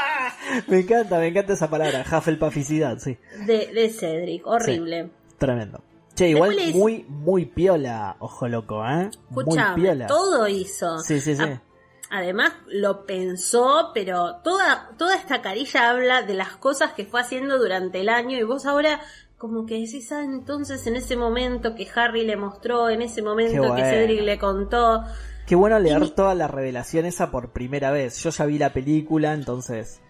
[0.67, 2.03] Me encanta, me encanta esa palabra.
[2.11, 3.17] Hufflepufficidad, sí.
[3.45, 4.45] de, de Cedric.
[4.45, 5.11] Horrible.
[5.37, 5.81] Tremendo.
[6.15, 9.09] Che, igual dice- muy, muy piola, ojo loco, ¿eh?
[9.29, 10.07] Muy Escuchame, piola.
[10.07, 10.99] todo hizo.
[10.99, 11.43] Sí, sí, sí.
[11.43, 11.61] A-
[12.11, 17.57] Además, lo pensó, pero toda, toda esta carilla habla de las cosas que fue haciendo
[17.59, 18.99] durante el año y vos ahora
[19.37, 23.73] como que decís, ah, entonces en ese momento que Harry le mostró, en ese momento
[23.75, 23.83] que.
[23.83, 25.03] Cedric le contó.
[25.45, 28.17] Qué bueno leer Y- toda la revelación esa por primera vez.
[28.21, 30.01] Yo ya vi la película, entonces.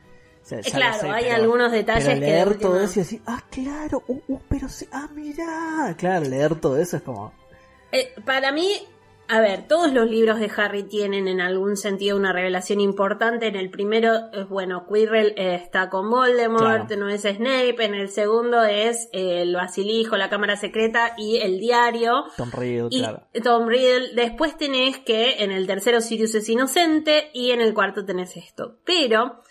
[0.50, 3.04] ya- ya lo claro, sé, hay pero- algunos detalles pero que leer todo eso y
[3.04, 5.94] decir, ah, claro, uh, uh, pero sí, ah, mirá.
[5.96, 7.32] Claro, leer todo eso es como.
[7.92, 8.72] Eh, para mí,
[9.30, 13.48] a ver, todos los libros de Harry tienen en algún sentido una revelación importante.
[13.48, 16.96] En el primero es, bueno, Quirrell eh, está con Voldemort, Claro.
[16.98, 17.76] no es Snape.
[17.86, 22.24] En el segundo es eh, el basilijo, la cámara secreta y el diario.
[22.38, 23.28] Tom Riddle, Y claro.
[23.44, 28.04] Tom Riddle, después tenés que en el tercero Sirius es inocente y en el cuarto
[28.06, 28.80] tenés esto.
[28.84, 29.42] Pero,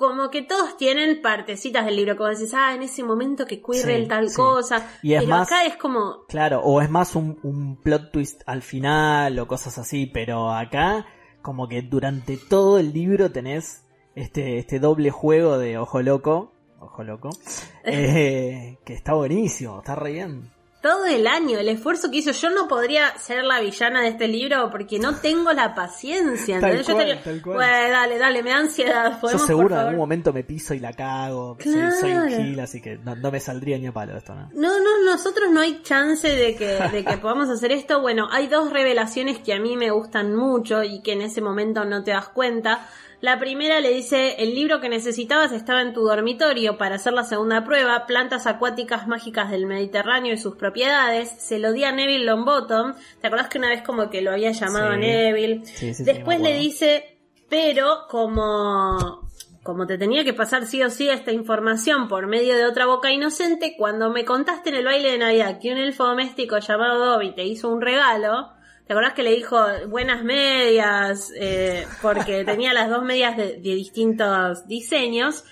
[0.00, 4.02] como que todos tienen partecitas del libro, como decís, ah, en ese momento que Quirrell
[4.04, 4.34] Sí, tal sí.
[4.36, 4.90] cosa.
[5.02, 8.42] Y es pero más- acá es como, Claro, o es más un, un plot twist
[8.46, 11.06] al final o cosas así, pero acá
[11.42, 13.84] como que durante todo el libro tenés
[14.16, 17.28] este, este doble juego de ojo loco, ojo loco,
[17.84, 20.50] eh, que está buenísimo, está re bien.
[20.80, 22.30] Todo el año, el esfuerzo que hizo.
[22.32, 26.54] Yo no podría ser la villana de este libro porque no tengo la paciencia.
[26.56, 27.56] Yo cual, estaría, tal cual.
[27.56, 29.12] "Bueno, dale, dale, me da ansiedad.
[29.14, 29.84] Yo ¿Podemos, seguro en favor?".
[29.88, 32.42] algún momento me piso y la cago, soy, soy un Claro.
[32.44, 34.48] gil, así que no, no me saldría ni a palo esto, ¿no?
[34.54, 38.00] No, no, nosotros no hay chance de que, de que podamos hacer esto.
[38.00, 41.84] Bueno, hay dos revelaciones que a mí me gustan mucho y que en ese momento
[41.84, 42.86] no te das cuenta.
[43.20, 47.22] La primera le dice, el libro que necesitabas estaba en tu dormitorio para hacer la
[47.24, 51.28] segunda prueba, plantas acuáticas mágicas del Mediterráneo y sus propiedades.
[51.38, 52.94] Se lo di a Neville Longbottom.
[53.20, 54.94] ¿Te acordás que una vez como que lo había llamado Sí.
[54.94, 55.66] a Neville?
[55.66, 57.18] Sí, sí, Después le dice,
[57.50, 59.28] pero como
[59.62, 63.12] como te tenía que pasar sí o sí esta información por medio de otra boca
[63.12, 67.34] inocente, cuando me contaste en el baile de Navidad que un elfo doméstico llamado Dobby
[67.34, 68.50] te hizo un regalo,
[68.90, 71.30] ¿te acordás que le dijo buenas medias?
[71.36, 75.44] Eh, porque tenía las dos medias de, de distintos diseños.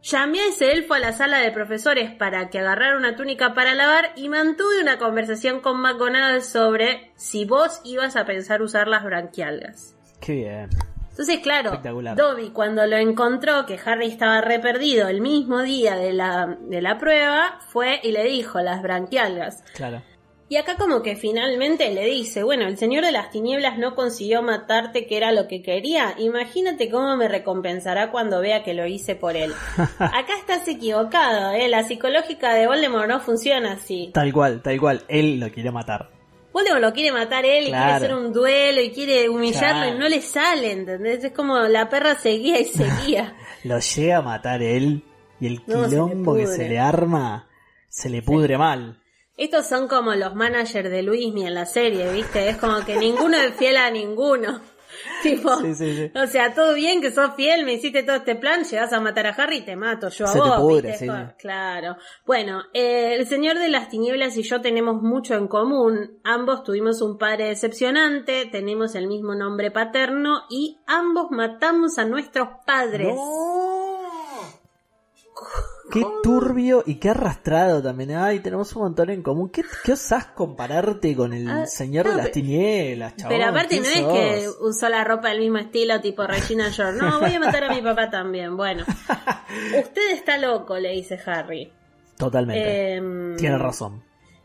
[0.00, 3.74] Llamé a ese elfo a la sala de profesores para que agarrara una túnica para
[3.74, 9.02] lavar y mantuve una conversación con McGonagall sobre si vos ibas a pensar usar las
[9.02, 9.96] branquialgas.
[10.20, 10.70] Qué bien.
[11.10, 11.80] Entonces, claro.
[12.14, 16.80] Dobby cuando lo encontró, que Harry estaba re perdido el mismo día de la, de
[16.80, 19.64] la prueba, fue y le dijo las branquialgas.
[19.74, 20.00] Claro.
[20.46, 24.42] Y acá como que finalmente le dice, bueno, el Señor de las Tinieblas no consiguió
[24.42, 26.14] matarte, que era lo que quería.
[26.18, 29.54] Imagínate cómo me recompensará cuando vea que lo hice por él.
[29.98, 31.68] Acá estás equivocado, ¿eh?
[31.68, 34.10] La psicológica de Voldemort no funciona así.
[34.12, 35.02] Tal cual, tal cual.
[35.08, 36.10] Él lo quiere matar.
[36.52, 39.96] Voldemort lo quiere matar él y quiere hacer un duelo y quiere humillarlo Claro.
[39.96, 41.24] y no le sale, ¿entendés?
[41.24, 43.34] Es como la perra seguía y seguía.
[43.64, 45.02] Lo llega a matar él
[45.40, 47.48] y el No, se quilombo que se le arma
[47.88, 49.00] se le pudre mal.
[49.36, 52.48] Estos son como los managers de Luismi en la serie, ¿viste?
[52.48, 54.60] Es como que ninguno es fiel a ninguno.
[55.24, 56.12] tipo, Sí, sí, sí.
[56.14, 59.26] o sea, todo bien que sos fiel, me hiciste todo este plan, llegas a matar
[59.26, 60.60] a Harry y te mato yo a Se te vos.
[60.60, 61.22] pudre, sí, Jo- sí.
[61.38, 61.96] Claro.
[62.24, 66.20] Bueno, eh, el Señor de las Tinieblas y yo tenemos mucho en común.
[66.22, 72.48] Ambos tuvimos un padre decepcionante, tenemos el mismo nombre paterno y ambos matamos a nuestros
[72.64, 73.16] padres.
[75.94, 78.10] Qué turbio y qué arrastrado también.
[78.12, 79.48] Ay, tenemos un montón en común.
[79.48, 83.36] ¿Qué, qué osás compararte con el Ah, señor no, de las tinieblas, chabón?
[83.36, 86.98] Pero aparte ¿Quién no es que usó la ropa del mismo estilo tipo Regina George.
[87.00, 88.56] No, voy a matar a mi papá también.
[88.56, 88.84] Bueno,
[89.78, 91.72] usted está loco, le dice Harry.
[92.18, 92.94] Totalmente.
[92.96, 94.02] Em, Tiene razón.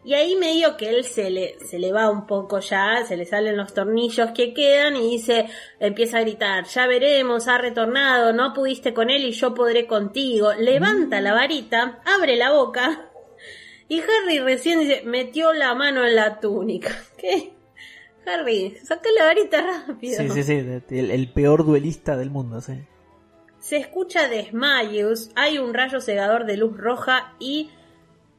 [0.10, 3.26] Y ahí medio que él se le, se le va un poco ya, se le
[3.26, 5.45] salen los tornillos que quedan y dice,
[5.80, 10.52] empieza a gritar, ya veremos, ha retornado, no pudiste con él y yo podré contigo.
[10.54, 13.12] Levanta la varita, abre la boca
[13.88, 16.89] y Harry recién dice, metió la mano en la túnica.
[17.19, 17.54] ¿Qué?
[18.26, 20.17] Harry, saca la varita rápido.
[20.24, 20.54] Sí, sí, sí.
[20.89, 22.74] El, el peor duelista del mundo, sí.
[23.60, 27.69] Se escucha desmayos, hay un rayo cegador de luz roja y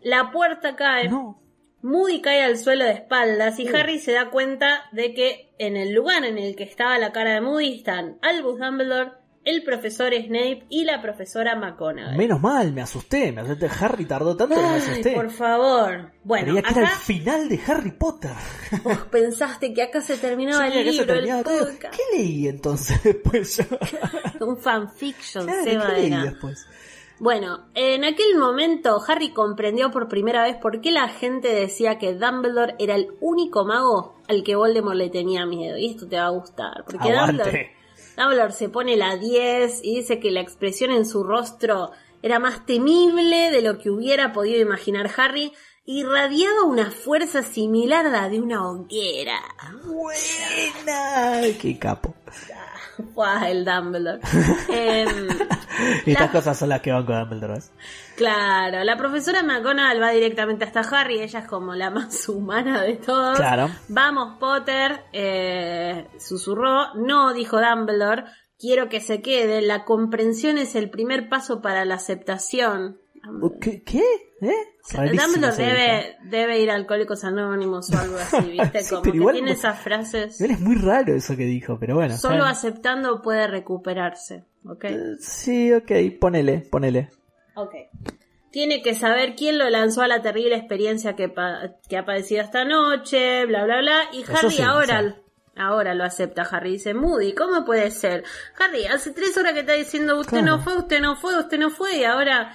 [0.02, 1.08] la puerta cae.
[1.08, 1.39] No.
[1.82, 5.92] Moody cae al suelo de espaldas y Harry se da cuenta de que en el
[5.92, 9.12] lugar en el que estaba la cara de Moody están Albus Dumbledore,
[9.42, 12.14] el profesor Snape y la profesora McGonagall.
[12.18, 13.32] Menos mal, me asusté.
[13.32, 13.70] Me asusté.
[13.80, 15.12] Harry tardó tanto que me asusté.
[15.12, 16.12] por favor.
[16.22, 18.32] Bueno, Creía que era el acá final de Harry Potter.
[18.82, 21.68] vos pensaste que acá se terminaba el libro, terminaba el todo.
[21.78, 23.64] ¿Qué leí entonces después yo?
[24.46, 26.66] Un fanfiction, Claro, Seba ¿Qué leí después?
[27.20, 32.14] Bueno, en aquel momento Harry comprendió por primera vez por qué la gente decía que
[32.14, 35.76] Dumbledore era el único mago al que Voldemort le tenía miedo.
[35.76, 37.76] Y esto te va a gustar, porque Dumbledore.
[38.16, 41.90] Dumbledore se pone la 10 y dice que la expresión en su rostro
[42.22, 45.52] era más temible de lo que hubiera podido imaginar Harry.
[45.84, 49.40] Irradiaba una fuerza similar a la de una hoguera.
[49.84, 51.42] Buena.
[51.60, 52.14] Qué capo.
[53.48, 54.20] El Dumbledore.
[54.68, 55.28] Em,
[56.06, 57.54] Estas La- cosas son las que van con Dumbledore.
[57.54, 57.72] ¿ves?
[58.16, 62.96] Claro, la profesora McGonagall va directamente hasta Harry, ella es como la más humana de
[62.96, 63.38] todos.
[63.38, 63.70] Claro.
[63.88, 66.94] Vamos, Potter, eh, susurró.
[66.96, 68.24] No, dijo Dumbledore,
[68.58, 69.62] quiero que se quede.
[69.62, 72.98] La comprensión es el primer paso para la aceptación.
[73.60, 73.82] ¿Qué?
[73.82, 74.02] ¿Qué?
[74.42, 74.54] ¿Eh?
[74.94, 78.82] Dumbledore debe, debe ir a Alcohólicos Anónimos o algo así, ¿viste?
[78.82, 80.40] Sí, Como que igual tiene esas frases.
[80.40, 82.16] Él es muy raro eso que dijo, pero bueno.
[82.16, 84.84] Solo aceptando puede recuperarse, ¿ok?
[84.84, 85.16] bien.
[85.20, 87.10] Sí, ok, ponele, ponele.
[87.54, 87.74] Ok.
[88.50, 92.42] Tiene que saber quién lo lanzó a la terrible experiencia que, pa- que ha padecido
[92.42, 94.00] esta noche, bla, bla, bla.
[94.12, 95.14] Y Eso Harry sí, ahora, sí.
[95.56, 96.42] ahora lo acepta.
[96.50, 98.24] Harry dice, Moody, ¿cómo puede ser?
[98.58, 100.56] Harry, hace tres horas que está diciendo, usted Claro.
[100.56, 101.98] no fue, usted no fue, usted no fue.
[101.98, 102.50] Y ahora,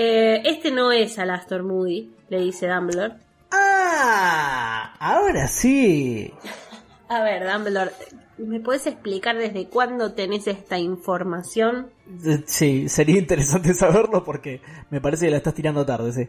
[0.00, 3.14] eh, este no es Alastor Moody, le dice Dumbledore.
[3.50, 4.94] ¡Ah!
[5.00, 6.32] Ahora sí.
[7.08, 7.90] A ver, Dumbledore,
[8.36, 11.90] ¿me puedes explicar desde cuándo tenés esta información?
[12.24, 16.28] Eh, Sí, sería interesante saberlo porque me parece que la estás tirando tarde, sí.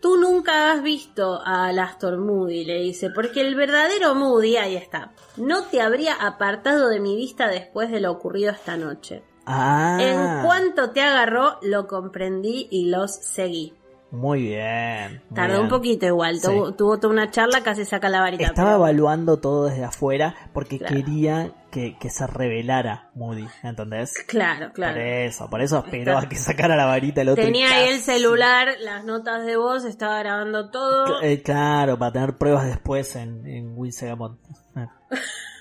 [0.00, 5.12] Tú nunca has visto a Alastor Moody, le dice, porque el verdadero Moody, ahí está,
[5.36, 9.22] no te habría apartado de mi vista después de lo ocurrido esta noche.
[9.46, 9.98] Ah.
[10.00, 13.74] En cuanto te agarró, lo comprendí y los seguí.
[14.10, 15.22] Muy bien.
[15.28, 15.62] muy Tardó bien.
[15.64, 16.46] un poquito igual, Sí.
[16.46, 18.44] tuvo, tuvo toda una charla, casi saca la varita.
[18.44, 20.94] Estaba pero- evaluando todo desde afuera porque Claro.
[20.94, 24.14] quería que, que se revelara Moody, ¿entendés?
[24.28, 25.00] Claro, Por claro.
[25.00, 27.42] eso, por eso esperó a que sacara la varita el otro.
[27.42, 31.20] Tenía ahí el celular, las notas de voz, estaba grabando todo.
[31.20, 33.92] Eh, claro, para tener pruebas después en, en Will.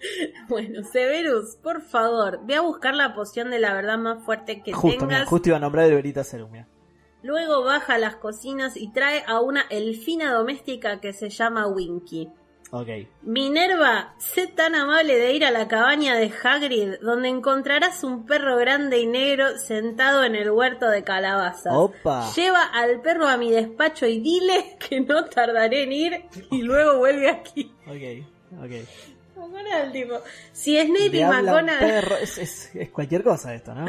[0.48, 4.72] Bueno, Severus, por favor, ve a buscar la poción de la verdad más fuerte que
[4.72, 5.28] Justo, mira, tengas.
[5.28, 6.66] justo iba a nombrar el Verita Serum, mira.
[7.22, 12.28] Luego baja a las cocinas y trae a una elfina doméstica que se llama Winky.
[12.70, 12.88] Ok.
[13.22, 18.56] Minerva, sé tan amable de ir a la cabaña de Hagrid, donde encontrarás un perro
[18.56, 21.72] grande y negro sentado en el huerto de calabazas.
[21.74, 22.30] Opa.
[22.36, 26.98] Lleva al perro a mi despacho y dile que no tardaré en ir y luego
[26.98, 27.72] vuelve aquí.
[27.86, 28.72] Ok, ok.
[29.84, 30.14] El tipo,
[30.52, 33.86] si Snape y McGonagall, Es, es- es cualquier cosa esto, ¿no?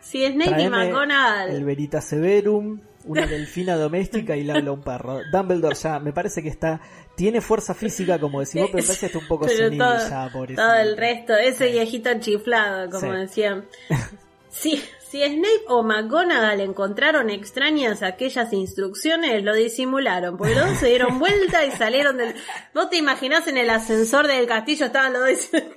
[0.00, 5.20] si Snape y McGonagall El Verita Severum, una delfina doméstica y le habla un perro.
[5.32, 6.80] Dumbledore ya, me parece que está.
[7.16, 10.62] Tiene fuerza física, como decimos, pero parece que está un poco senil ya, pobrecito.
[10.62, 13.18] todo el resto, ese viejito chiflado, como Sí.
[13.18, 13.64] decían.
[14.52, 20.86] Si, si Snape o McGonagall encontraron extrañas aquellas instrucciones, lo disimularon, porque los dos se
[20.86, 22.34] dieron vuelta y salieron del...
[22.74, 25.30] ¿Vos te imaginás en el ascensor del castillo estaban los dos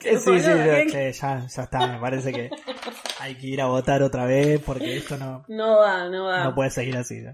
[0.06, 2.50] Eh, Sí, sí, ya, ya, ya está, me parece que
[3.19, 6.43] hay que ir a votar otra vez porque esto no, No va, no va.
[6.43, 7.22] no puede seguir así.
[7.22, 7.34] ¿no?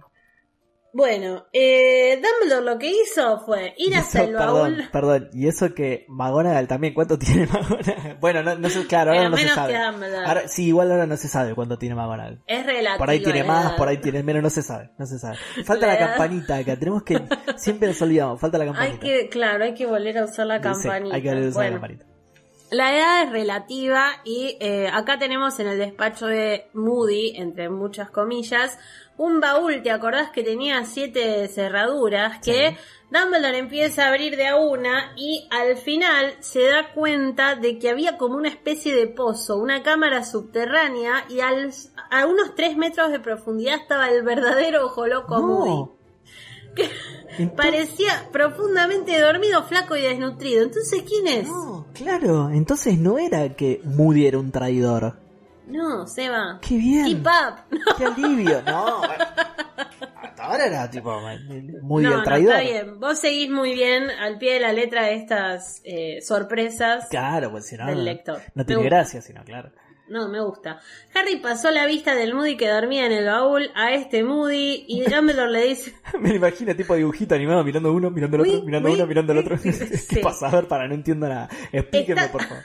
[0.91, 4.89] Bueno, eh, Dumbledore lo que hizo fue ir hasta el perdón, baúl.
[4.91, 5.29] perdón.
[5.33, 8.17] Y eso que McGonagall también, ¿cuánto tiene McGonagall?
[8.19, 9.73] Bueno, no, no sé, claro, ahora Pero no se sabe.
[9.73, 10.25] que Dumbledore.
[10.25, 12.41] Ahora, sí, igual ahora no se sabe cuánto tiene McGonagall.
[12.47, 12.97] Es relativo.
[12.97, 13.77] Por ahí tiene más, edad.
[13.77, 15.37] por ahí tiene menos, no se sabe, no se sabe.
[15.65, 17.21] Falta la, campanita acá, tenemos que,
[17.57, 18.93] siempre nos olvidamos, falta la campanita.
[18.93, 21.15] Hay que, claro, hay que volver a usar la Sí, campanita.
[21.15, 22.05] hay que volver a usar Bueno, la campanita.
[22.71, 28.11] La edad es relativa y eh, acá tenemos en el despacho de Moody, entre muchas
[28.11, 28.77] comillas,
[29.17, 32.39] un baúl, ¿te acordás que tenía siete cerraduras?
[32.45, 32.77] Que
[33.11, 37.89] Dumbledore empieza a abrir de a una y al final se da cuenta de que
[37.89, 41.73] había como una especie de pozo, una cámara subterránea y al-
[42.11, 45.69] a unos tres metros de profundidad estaba el verdadero ojo loco Moody.
[45.71, 45.98] No.
[47.55, 50.63] Parecía profundamente dormido, flaco y desnutrido.
[50.63, 51.47] Entonces, ¿quién es?
[51.47, 55.17] No, claro, entonces no era que Moody era un traidor.
[55.67, 56.59] No, Seba.
[56.67, 57.05] Qué bien.
[57.05, 57.79] Keep up.
[57.97, 58.61] Qué alivio.
[58.63, 59.23] No, bueno.
[60.23, 61.11] hasta ahora era tipo
[61.83, 62.55] Moody no, el no, traidor.
[62.55, 62.99] está bien.
[62.99, 67.67] Vos seguís muy bien al pie de la letra de estas eh, sorpresas Claro, pues
[67.67, 68.37] si no, del no- lector.
[68.39, 68.95] no Me tiene gusta.
[68.95, 69.71] gracia, sino claro.
[70.09, 70.79] No, me gusta.
[71.13, 75.03] Harry pasó la vista del Moody que dormía en el baúl a este Moody y
[75.09, 75.93] Dumbledore le dice...
[76.19, 79.39] Me lo imagino tipo dibujito animado mirando uno, mirando el otro, mirando uno, mirando el
[79.39, 79.57] otro.
[80.09, 80.47] ¿Qué pasa?
[80.47, 81.47] A ver, para no entiendo nada.
[81.71, 82.63] Explíqueme, Está- por favor.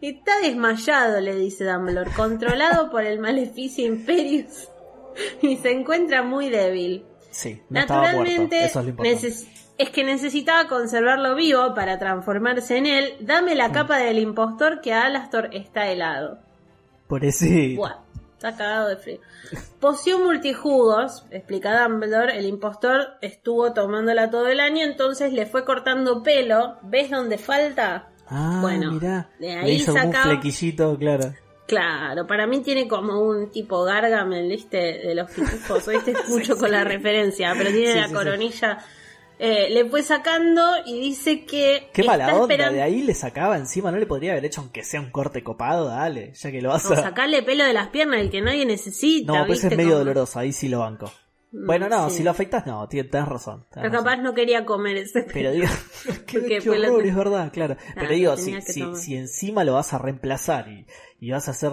[0.00, 4.68] Está desmayado, le dice Dumbledore, controlado por el maleficio Imperius
[5.40, 7.04] y se encuentra muy débil.
[7.30, 8.20] Sí, no estaba muerto.
[8.42, 9.26] Naturalmente, Eso
[9.78, 13.14] es que necesitaba conservarlo vivo para transformarse en él.
[13.20, 13.58] Dame Mm.
[13.58, 16.38] la capa del impostor que a Alastor está helado.
[17.32, 17.76] Sí.
[17.76, 17.96] Buah,
[18.34, 19.18] está cagado de frío.
[19.80, 26.22] Poción multijugos, explica Dumbledore, el impostor estuvo tomándola todo el año, entonces le fue cortando
[26.22, 26.76] pelo.
[26.82, 28.08] ¿Ves dónde falta?
[28.28, 29.28] Ah, Bueno, mirá.
[29.38, 31.34] de Le ahí hizo como un flequillito, claro.
[31.66, 34.76] Claro, para mí tiene como un tipo Gargamel, ¿viste?
[34.76, 36.12] De los pitufos, ¿viste?
[36.28, 38.78] Mucho con la referencia, pero tiene Sí, la coronilla.
[39.44, 41.88] Eh, le fue sacando y dice que.
[41.92, 44.60] Qué está mala onda, esperando- de ahí le sacaba encima, no le podría haber hecho
[44.60, 46.96] aunque sea un corte copado, dale, ya que lo vas O a...
[47.02, 49.32] sacarle pelo de las piernas, el que nadie necesita.
[49.32, 51.10] No, pues es medio Como- doloroso, ahí sí lo banco.
[51.50, 52.18] Mm, Bueno, no, sí.
[52.18, 53.66] si lo afeitas, no, tien- tenés razón.
[53.70, 54.04] tenés Pero razón.
[54.04, 55.32] capaz no quería comer ese pelo.
[55.34, 55.66] Pero digo,
[56.28, 57.76] qué, qué horror, que- es verdad, claro.
[57.96, 60.86] Pero digo, si, si, si encima lo vas a reemplazar y,
[61.18, 61.72] y vas a hacer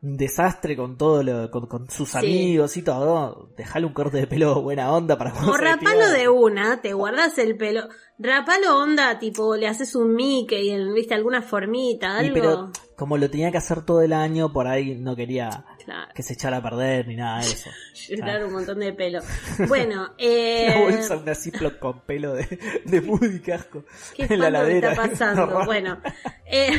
[0.00, 2.18] un desastre con todo lo, con, con sus Sí.
[2.18, 6.80] amigos y todo, dejale un corte de pelo buena onda para O rapalo de una,
[6.80, 7.88] te guardas el pelo.
[8.20, 12.34] Rapalo onda, tipo, le haces un Mickey, en- viste, alguna formita, Y algo.
[12.34, 16.22] pero como lo tenía que hacer todo el año, por ahí no quería Claro, que
[16.24, 17.70] se echara a perder ni nada de eso.
[18.08, 19.20] llenar un montón de pelo.
[19.68, 20.74] Bueno, eh.
[20.76, 23.84] Una bolsa, una Ziploc con pelo de, de Woody, qué asco.
[24.16, 24.92] ¿Qué en la ladera.
[24.92, 25.64] está pasando?
[25.64, 25.98] Bueno,
[26.46, 26.70] eh,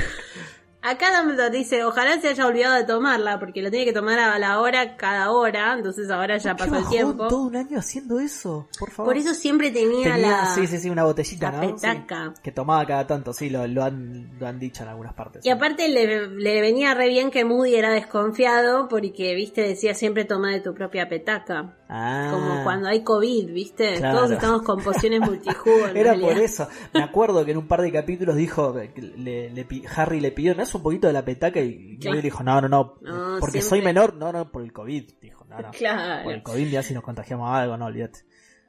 [0.82, 4.40] acá Dumbledore dice, ojalá se haya olvidado de tomarla, porque lo tiene que tomar a
[4.40, 7.28] la hora cada hora, entonces ahora ya ¿Qué pasó el tiempo.
[7.28, 9.12] todo un año haciendo eso, por favor.
[9.14, 10.56] Por eso siempre tenía, Tenía, la...
[10.56, 11.68] sí, sí, sí, una botellita, la ¿no?
[11.78, 12.34] Sí, petaca.
[12.42, 15.46] que tomaba cada tanto, sí, lo, lo, han, lo han dicho en algunas partes.
[15.46, 20.26] Y aparte le, le venía re bien que Moody era desconfiado, porque, viste, decía siempre
[20.26, 21.76] toma de tu propia petaca.
[21.90, 24.18] Ah, Como cuando hay COVID, viste, Claro.
[24.20, 25.88] todos estamos con pociones multijugo.
[25.88, 26.28] Era realidad.
[26.30, 26.68] por eso.
[26.94, 30.74] Me acuerdo que en un par de capítulos dijo, le, Harry le pidió, ¿no es
[30.74, 31.60] un poquito de la petaca?
[31.60, 32.00] Y.
[32.06, 35.04] Moody dijo, no, no, no, No, porque siempre- soy menor, no, no, por el COVID.
[35.22, 35.72] Dijo, no, no.
[35.78, 36.24] Claro.
[36.24, 38.20] Por el COVID ya si nos contagiamos algo, no, olvídate.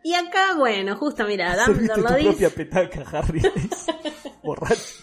[0.03, 2.29] Y acá, bueno, justo mira, Dumbledore lo dice.
[2.29, 3.43] propia petaca, Harry.
[4.43, 5.01] Borracho.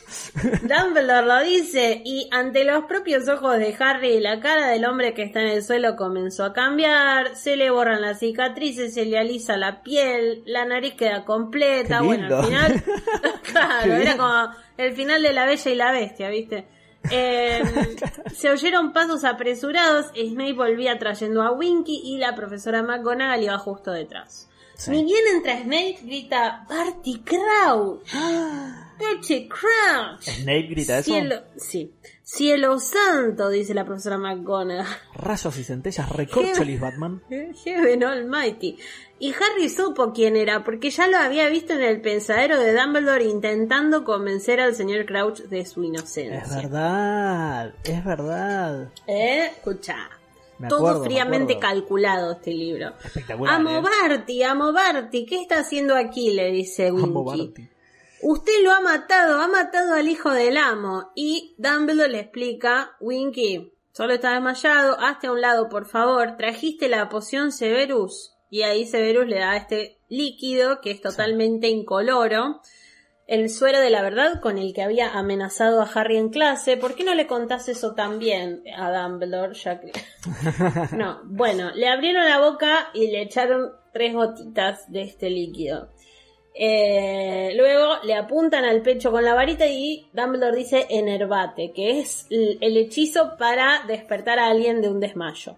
[0.63, 5.23] Dumbledore lo dice y ante los propios ojos de Harry la cara del hombre que
[5.23, 9.57] está en el suelo comenzó a cambiar, se le borran las cicatrices, se le alisa
[9.57, 12.83] la piel, la nariz queda completa, bueno, al final,
[13.51, 16.67] claro, era como el final de La Bella y la Bestia, ¿viste?
[17.09, 17.61] Eh,
[18.33, 23.91] se oyeron pasos apresurados, Snape volvía trayendo a Winky y la profesora McGonagall iba justo
[23.91, 24.49] detrás.
[24.77, 24.91] Sí.
[24.91, 28.01] Ni bien entra Snape, grita Barty Crouch.
[28.99, 30.21] Barty Crouch.
[30.21, 31.11] Snape grita eso.
[31.11, 31.93] Cielo, sí.
[32.23, 34.85] Cielo santo, dice la profesora McGonagall.
[35.15, 37.21] Rayos y centellas, recorcholis, Batman.
[37.65, 38.77] Heaven Almighty.
[39.19, 43.23] Y Harry supo quién era, porque ya lo había visto en el pensadero de Dumbledore
[43.23, 46.39] intentando convencer al señor Crouch de su inocencia.
[46.39, 48.91] Es verdad, es verdad.
[49.07, 49.51] ¿Eh?
[49.55, 50.09] Escucha.
[50.59, 52.93] Me Todo acuerdo, fríamente calculado este libro.
[53.03, 53.53] Espectacular.
[53.53, 53.81] Amo ¿eh?
[53.81, 55.25] Barty, amo Barty.
[55.25, 56.31] ¿Qué está haciendo aquí?
[56.31, 57.69] Le dice Winky.
[58.21, 61.11] Usted lo ha matado, ha matado al hijo del amo.
[61.15, 66.35] Y Dumbledore le explica, Winky, solo está desmayado, hazte a un lado, por favor.
[66.37, 68.33] ¿Trajiste la poción Severus?
[68.49, 72.61] Y ahí Severus le da este líquido que es totalmente incoloro.
[73.27, 76.77] El suero de la verdad con el que había amenazado a Harry en clase.
[76.77, 79.53] ¿Por qué no le contás eso también a Dumbledore?
[79.53, 79.91] Ya que...
[80.95, 85.89] No, bueno, le abrieron la boca y le echaron tres gotitas de este líquido.
[86.59, 92.25] Eh, luego le apuntan al pecho con la varita y Dumbledore dice enervate, que es
[92.29, 95.57] el hechizo para despertar a alguien de un desmayo.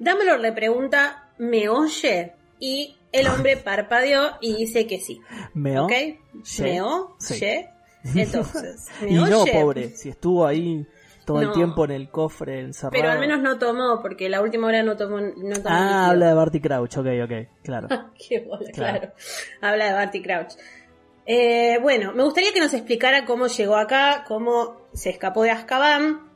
[0.00, 2.34] Dumbledore le pregunta, ¿me oye?
[2.58, 5.20] Y el hombre parpadeó y dice que sí.
[5.54, 5.84] ¿Meo?
[5.84, 5.92] ¿Ok?
[5.92, 6.62] Ye.
[6.62, 7.08] ¿Me oye?
[7.18, 7.40] Sí.
[8.20, 10.86] Entonces, ¿me Y no, pobre, si estuvo ahí
[11.24, 12.92] todo el tiempo en el cofre encerrado.
[12.92, 16.10] Pero al menos no tomó, porque la última hora no tomó, no tomó Ah, líquido.
[16.10, 17.32] habla de Barty Crouch, ok, ok,
[17.62, 17.88] claro.
[18.28, 18.98] Qué bola, Claro.
[19.00, 19.12] claro.
[19.60, 20.52] Habla de Barty Crouch.
[21.26, 26.26] Eh, bueno, me gustaría que nos explicara cómo llegó acá, cómo se escapó de Azkaban.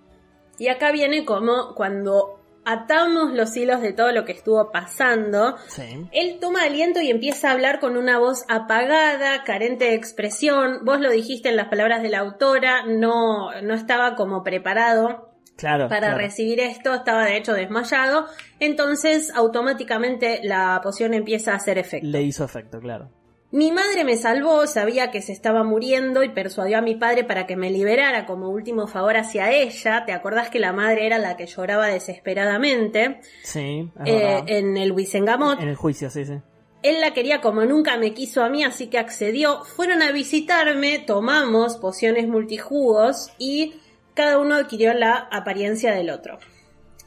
[0.58, 5.56] Y acá viene como cuando atamos los hilos de todo lo que estuvo pasando.
[5.68, 6.06] Sí.
[6.12, 10.80] Él toma aliento y empieza a hablar con una voz apagada, carente de expresión.
[10.84, 15.88] Vos lo dijiste en las palabras de la autora, no, no estaba como preparado Claro.
[15.88, 16.18] para claro.
[16.18, 18.26] recibir esto, estaba de hecho desmayado,
[18.58, 22.06] entonces automáticamente la poción empieza a hacer efecto.
[22.08, 23.10] Le hizo efecto, claro.
[23.53, 27.46] Mi madre me salvó, sabía que se estaba muriendo y persuadió a mi padre para
[27.46, 30.07] que me liberara como último favor hacia ella.
[30.07, 34.92] ¿Te acordás que la madre era la que lloraba desesperadamente Sí, es eh, en el
[34.92, 35.61] Wisengamot?
[35.61, 36.40] En el juicio, sí, sí.
[36.82, 39.64] Él la quería como nunca me quiso a mí, así que accedió.
[39.64, 43.74] Fueron a visitarme, tomamos pociones multijugos y
[44.14, 46.38] cada uno adquirió la apariencia del otro.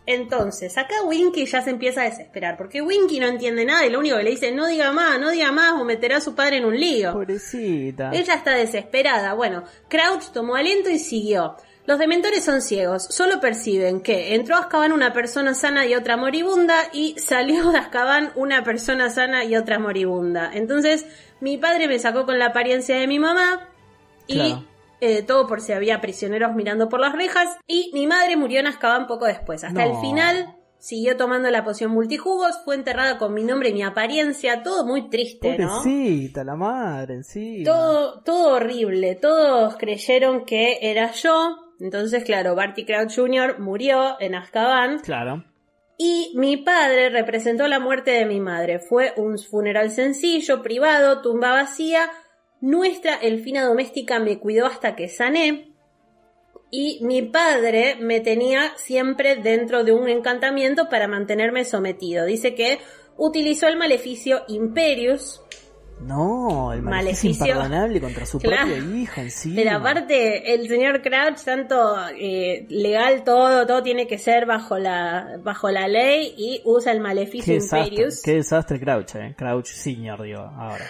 [0.08, 4.00] Entonces, acá Winky ya se empieza a desesperar, porque Winky no entiende nada y lo
[4.00, 6.58] único que le dice, no diga más, no diga más o meterá a su padre
[6.58, 7.14] en un lío.
[7.14, 8.12] Pobrecita.
[8.14, 9.34] Ella está desesperada.
[9.34, 11.56] Bueno, Crouch tomó aliento y siguió.
[11.88, 16.18] Los dementores son ciegos, solo perciben que entró a Azkaban una persona sana y otra
[16.18, 20.50] moribunda y salió de Azkaban una persona sana y otra moribunda.
[20.52, 21.06] Entonces,
[21.42, 23.70] mi padre me sacó con la apariencia de mi mamá
[24.26, 24.75] y Claro.
[25.02, 28.68] Eh, todo por si había prisioneros mirando por las rejas y mi madre murió en
[28.68, 29.64] Azkaban poco después.
[29.64, 29.92] Hasta No.
[29.94, 34.62] el final siguió tomando la poción multijugos, fue enterrada con mi nombre y mi apariencia,
[34.62, 35.68] todo muy triste, ¿no?
[35.80, 37.64] Pobrecita, la madre, sí.
[37.64, 39.16] Todo, todo horrible.
[39.16, 41.58] Todos creyeron que era yo.
[41.80, 43.60] Entonces, claro, Barty Crouch Jr.
[43.60, 45.00] murió en Azkaban.
[45.00, 45.44] Claro.
[45.98, 48.80] Y mi padre representó la muerte de mi madre.
[48.80, 52.10] Fue un funeral sencillo, privado, tumba vacía.
[52.66, 55.72] Nuestra elfina doméstica me cuidó hasta que sané.
[56.72, 62.26] Y mi padre me tenía siempre dentro de un encantamiento para mantenerme sometido.
[62.26, 62.80] Dice que
[63.18, 65.42] utilizó el maleficio Imperius,
[66.02, 67.46] No, el maleficio Maleficio.
[67.46, 68.68] imperdonable contra su Claro.
[68.68, 69.56] propio hijo encima.
[69.58, 75.38] Pero aparte, el señor Crouch, tanto eh, legal todo, todo tiene que ser bajo la,
[75.44, 78.22] bajo la ley y usa el Qué maleficio desastre, Imperius.
[78.24, 79.36] qué desastre Crouch, eh.
[79.38, 80.84] Crouch Senior, digo, ahora.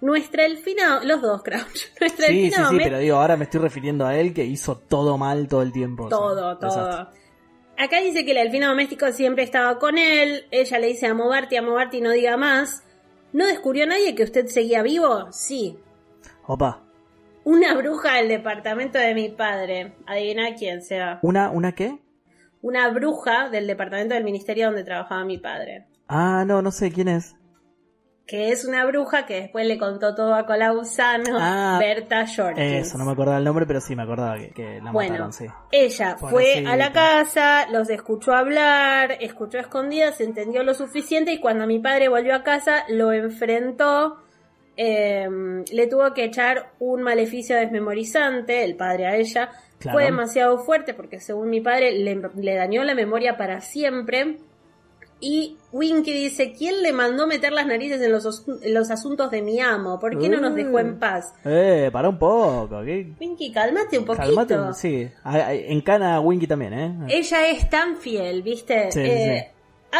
[0.00, 3.44] Nuestra elfina, los dos Crouch, nuestra Sí, sí, elfina sí, Domet- pero digo, ahora me
[3.44, 6.04] estoy refiriendo a él que hizo todo mal todo el tiempo.
[6.04, 6.68] o sea, todo, todo.
[6.86, 7.20] desastre.
[7.78, 11.56] Acá dice que la elfina doméstico siempre estaba con él, ella le dice a Mobarty,
[11.56, 12.82] a Mobarty no diga más.
[13.32, 15.30] ¿No descubrió nadie que usted seguía vivo?
[15.30, 15.78] Sí.
[16.46, 16.82] Opa,
[17.44, 19.94] Una bruja del departamento de mi padre.
[20.06, 21.18] Adivina quién sea.
[21.22, 21.98] ¿una, una qué?
[22.62, 25.86] Una bruja del departamento del ministerio donde trabajaba mi padre.
[26.08, 27.36] Ah, no, no sé quién es.
[28.26, 32.86] Que es una bruja que después le contó todo a Colausano, Ah, Berta Jorkins.
[32.88, 35.32] Eso, no me acordaba el nombre, pero sí me acordaba que, que la Bueno, mataron,
[35.32, 35.46] sí.
[35.70, 41.38] ella fue a la casa, los escuchó hablar, escuchó a escondidas, entendió lo suficiente y
[41.38, 44.16] cuando mi padre volvió a casa lo enfrentó,
[44.76, 45.28] eh,
[45.72, 49.50] le tuvo que echar un maleficio desmemorizante, el padre a ella.
[49.78, 49.98] Claro.
[49.98, 54.38] Fue demasiado fuerte porque según mi padre le, le dañó la memoria para siempre.
[55.18, 59.30] Y Winky dice, ¿quién le mandó meter las narices en los, os- en los asuntos
[59.30, 59.98] de mi amo?
[59.98, 61.32] ¿Por qué no nos dejó en paz?
[61.44, 63.12] Eh, para un poco, ¿qué?
[63.18, 64.24] Winky, cálmate un poquito.
[64.46, 65.08] Calmate, sí.
[65.24, 66.94] A- a- En cana Winky también, ¿eh?
[67.08, 68.92] Ella es tan fiel, ¿viste?
[68.92, 69.50] Sí, Eh,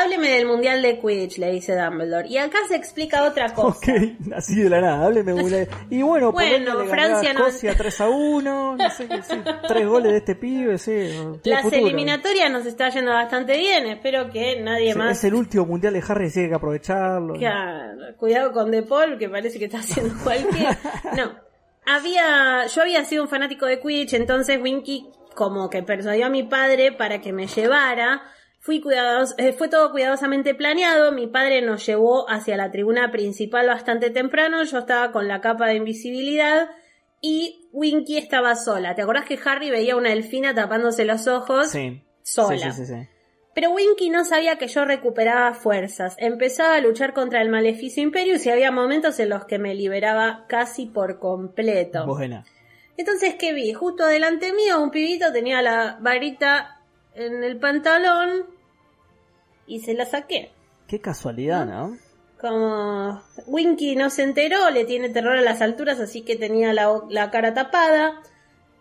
[0.02, 2.28] Hábleme del Mundial de Quidditch, le dice Dumbledore.
[2.28, 3.68] Y acá se explica otra cosa.
[3.78, 3.88] Ok,
[4.36, 5.56] así de la nada, hábleme una...
[5.90, 9.34] Y bueno, Bueno, Francia no- Escocia 3 a 1, no sé qué, sí,
[9.68, 11.08] tres goles de este pibe, sí.
[11.44, 11.80] Las futuro.
[11.82, 15.18] eliminatorias nos está yendo bastante bien, espero que nadie Sí, más...
[15.18, 17.34] Es el último mundial de Harry, así que hay que aprovecharlo.
[17.34, 20.76] Claro, cuidado con De Paul, que parece que está haciendo cualquier...
[21.16, 21.32] No,
[21.86, 22.66] había...
[22.66, 26.92] Yo había sido un fanático de Quidditch, entonces Winky como que persuadió a mi padre
[26.92, 28.22] para que me llevara.
[28.66, 31.12] Fui cuidados, eh, fue todo cuidadosamente planeado.
[31.12, 34.64] Mi padre nos llevó hacia la tribuna principal bastante temprano.
[34.64, 36.68] Yo estaba con la capa de invisibilidad
[37.20, 38.96] y Winky estaba sola.
[38.96, 41.70] ¿Te acordás que Harry veía una delfina tapándose los ojos?
[41.70, 42.02] Sí.
[42.24, 42.72] Sola.
[42.72, 43.08] Sí, sí, sí, sí.
[43.54, 46.16] Pero Winky no sabía que yo recuperaba fuerzas.
[46.18, 50.44] Empezaba a luchar contra el maleficio Imperius y había momentos en los que me liberaba
[50.48, 52.04] casi por completo.
[52.04, 52.44] Buena.
[52.96, 53.72] Entonces, ¿qué vi?
[53.74, 56.80] Justo delante mío un pibito tenía la varita
[57.14, 58.55] en el pantalón
[59.66, 60.52] y se la saqué.
[60.86, 61.96] Qué casualidad, ¿no?
[62.40, 67.02] Como Winky no se enteró, le tiene terror a las alturas, así que tenía la,
[67.08, 68.22] la cara tapada.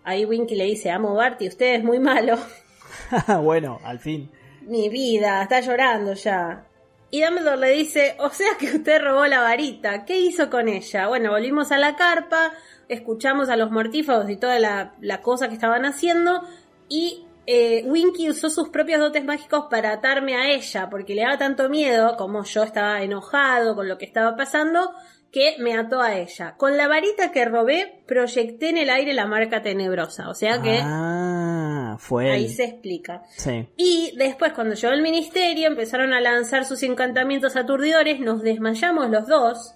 [0.04, 2.38] Ahí Winky le dice, amo Barty, usted es muy malo.
[3.42, 4.30] bueno, al fin.
[4.62, 6.66] Mi vida, está llorando ya.
[7.12, 11.08] Y Dumbledore le dice, o sea que usted robó la varita, ¿qué hizo con ella?
[11.08, 12.52] Bueno, volvimos a la carpa,
[12.90, 16.42] escuchamos a los mortífagos y toda la, la cosa que estaban haciendo,
[16.90, 21.38] y eh, Winky usó sus propios dotes mágicos para atarme a ella, porque le daba
[21.38, 24.92] tanto miedo, como yo estaba enojado con lo que estaba pasando,
[25.32, 26.56] que me ató a ella.
[26.56, 30.30] Con la varita que robé, proyecté en el aire la marca tenebrosa.
[30.30, 30.80] O sea que.
[30.82, 32.32] Ah, fue.
[32.32, 33.24] Ahí se explica.
[33.36, 33.68] Sí.
[33.76, 39.28] Y después, cuando llegó el ministerio, empezaron a lanzar sus encantamientos aturdidores, nos desmayamos los
[39.28, 39.76] dos.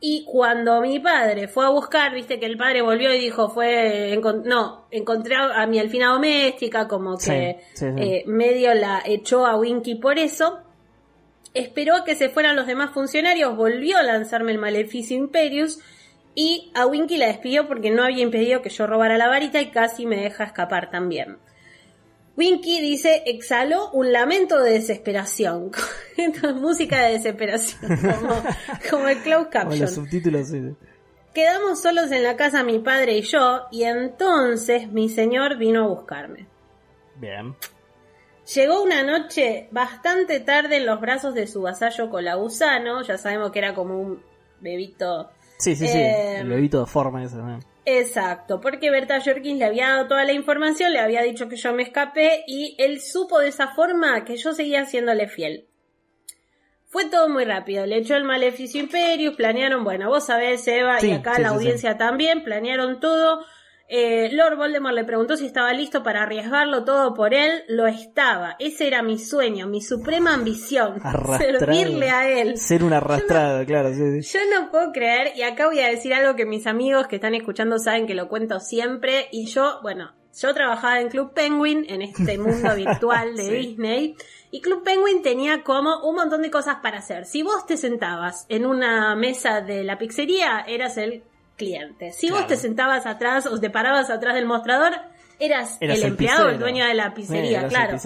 [0.00, 4.20] Y cuando mi padre fue a buscar, viste que el padre volvió y dijo, fue,
[4.44, 10.18] no, encontré a mi alfina doméstica, como que eh, medio la echó a Winky por
[10.18, 10.58] eso.
[11.54, 15.78] Esperó a que se fueran los demás funcionarios, volvió a lanzarme el maleficio Imperius
[16.34, 19.70] y a Winky la despidió porque no había impedido que yo robara la varita y
[19.70, 21.38] casi me deja escapar también.
[22.36, 25.70] Winky dice, exhaló un lamento de desesperación.
[26.56, 27.80] música de desesperación,
[28.90, 29.80] como, el closed caption.
[29.80, 30.48] los subtítulos,
[31.32, 35.88] Quedamos solos en la casa mi padre y yo, y entonces mi señor vino a
[35.88, 36.46] buscarme.
[37.16, 37.56] Bien.
[38.54, 43.58] Llegó una noche bastante tarde en los brazos de su vasallo colabusano, ya sabemos que
[43.58, 44.22] era como un
[44.60, 45.30] bebito.
[45.58, 47.36] Sí, sí, sí, eh, el bebito de forma ese.
[47.86, 51.74] Exacto, porque Berta Jorkins le había dado toda la información, le había dicho que yo
[51.74, 55.68] me escapé y él supo de esa forma que yo seguía haciéndole fiel.
[56.86, 61.10] Fue todo muy rápido, le echó el maleficio Imperius, planearon, bueno, vos sabés, Eva, y
[61.10, 63.44] acá la audiencia también, planearon todo,
[63.86, 67.64] eh, Lord Voldemort le preguntó si estaba listo para arriesgarlo todo por él.
[67.68, 68.56] Lo estaba.
[68.58, 71.00] Ese era mi sueño, mi suprema ambición.
[71.38, 72.56] Servirle a él.
[72.56, 73.90] Ser un arrastrado, claro.
[73.92, 77.34] Yo no puedo creer, y acá voy a decir algo que mis amigos que están
[77.34, 79.28] escuchando saben que lo cuento siempre.
[79.30, 84.16] Y yo, bueno, yo trabajaba en Club Penguin, en este mundo virtual de Disney.
[84.50, 87.26] Y Club Penguin tenía como un montón de cosas para hacer.
[87.26, 91.24] Si vos te sentabas en una mesa de la pizzería, eras el
[91.56, 92.12] cliente.
[92.12, 94.92] Si vos te sentabas atrás o te parabas atrás del mostrador,
[95.38, 97.98] eras, el, empleado, el dueño de la pizzería, claro.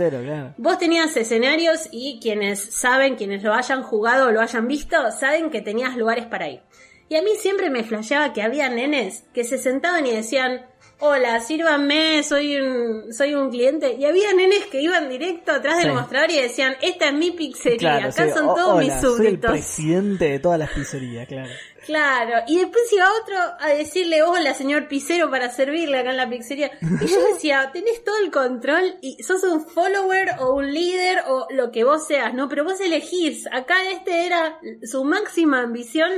[0.57, 5.51] Vos tenías escenarios y quienes saben, quienes lo hayan jugado o lo hayan visto, saben
[5.51, 6.61] que tenías lugares para ir.
[7.09, 10.67] Y a mí siempre me flasheaba que había nenes que se sentaban y decían,
[11.01, 13.95] hola, sírvanme, soy un, soy un cliente.
[13.95, 17.97] Y había nenes que iban directo atrás del mostrador y decían, esta es mi pizzería,
[17.97, 19.17] acá son todos mis súbditos.
[19.17, 21.51] Soy el presidente de todas las pizzerías, claro.
[21.89, 26.29] Claro, y después iba otro a decirle, hola señor pizzero para servirle acá en la
[26.29, 26.71] pizzería.
[26.83, 31.47] Y yo decía, tenés todo el control y sos un follower o un líder o
[31.49, 32.47] lo que vos seas, ¿no?
[32.47, 36.11] Pero vos elegís, acá este era su máxima ambición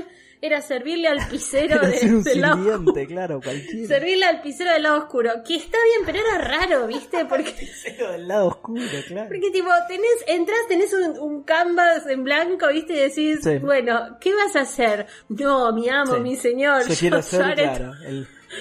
[0.43, 3.07] era servirle al pisero del lado oscuro.
[3.07, 3.88] claro, cualquiera.
[3.88, 5.30] Servirle al pisero del lado oscuro.
[5.47, 7.24] Que está bien, pero era raro, ¿viste?
[7.28, 7.53] Porque.
[7.53, 9.28] pisero del lado oscuro, claro.
[9.28, 12.95] Porque, tipo, tenés, entras, tenés un, canvas en blanco, ¿viste?
[12.95, 15.07] Y decís, bueno, ¿qué vas a hacer?
[15.28, 16.88] No, mi amo, mi señor.
[16.88, 17.93] Yo, quiero ser, claro,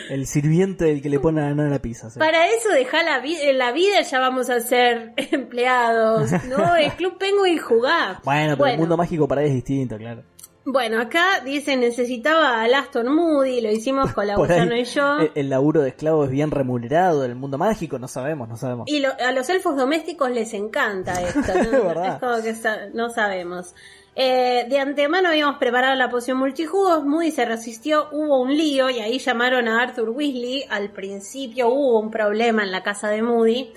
[0.09, 2.09] el, sirviente del que le pone a la pizza.
[2.17, 6.75] Para eso deja la vida, en la vida ya vamos a ser empleados, ¿no?
[6.75, 8.19] El club Penguin jugar.
[8.23, 10.23] Bueno, pero el mundo mágico para él es distinto, claro.
[10.71, 15.17] Bueno, acá dice necesitaba a Aston Moody, lo hicimos con la gusano y yo.
[15.33, 18.87] El, laburo de esclavo es bien remunerado en el mundo mágico, no sabemos, no sabemos.
[18.87, 22.03] Y a los elfos domésticos les encanta esto, ¿no?
[22.03, 22.55] es como que
[22.93, 23.73] no sabemos.
[24.15, 28.99] Eh, de antemano habíamos preparado la poción multijugos, Moody se resistió, hubo un lío y
[28.99, 30.65] ahí llamaron a Arthur Weasley.
[30.69, 33.73] Al principio hubo un problema en la casa de Moody.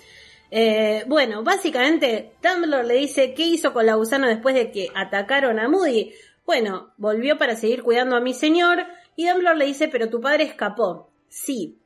[0.51, 5.59] Eh, bueno, básicamente Dumbledore le dice qué hizo con la gusano después de que atacaron
[5.59, 6.13] a Moody.
[6.45, 8.85] Bueno, volvió para seguir cuidando a mi señor
[9.17, 11.11] y Dumbledore le dice, pero tu padre escapó.
[11.29, 11.79] Sí.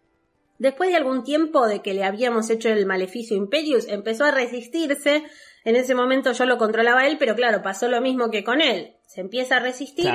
[0.58, 5.24] Después de algún tiempo de que le habíamos hecho el maleficio Imperius, empezó a resistirse.
[5.64, 8.94] En ese momento yo lo controlaba él, pero claro, pasó lo mismo que con él.
[9.06, 10.10] Se empieza a resistir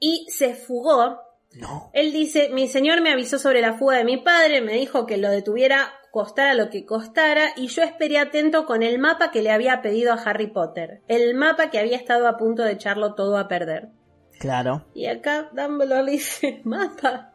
[0.00, 1.20] y se fugó.
[1.54, 1.90] No.
[1.92, 5.16] Él dice, mi señor me avisó sobre la fuga de mi padre, me dijo que
[5.16, 9.50] lo detuviera costara lo que costara, y yo esperé atento con el mapa que le
[9.50, 13.38] había pedido a Harry Potter, el mapa que había estado a punto de echarlo todo
[13.38, 13.90] a perder.
[14.38, 14.86] Claro.
[14.94, 17.32] Y acá Dumbledore dice, mapa.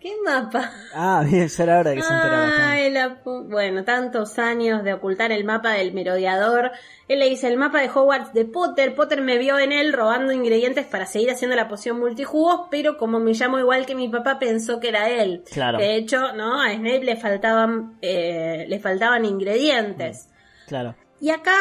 [0.00, 0.70] ¿Qué mapa?
[0.94, 3.20] Ah, bien, ya era hora que se enterara.
[3.24, 6.70] Bueno, tantos años de ocultar el mapa del merodeador.
[7.08, 8.94] Él le dice el mapa de Hogwarts de Potter.
[8.94, 13.18] Potter me vio en él robando ingredientes para seguir haciendo la poción multijugos, pero como
[13.18, 15.42] me llamo igual que mi papá, pensó que era él.
[15.50, 15.78] Claro.
[15.78, 16.62] De hecho, ¿no?
[16.62, 20.28] A Snape le faltaban, eh, le faltaban ingredientes.
[20.68, 20.94] Claro.
[21.20, 21.56] Y acá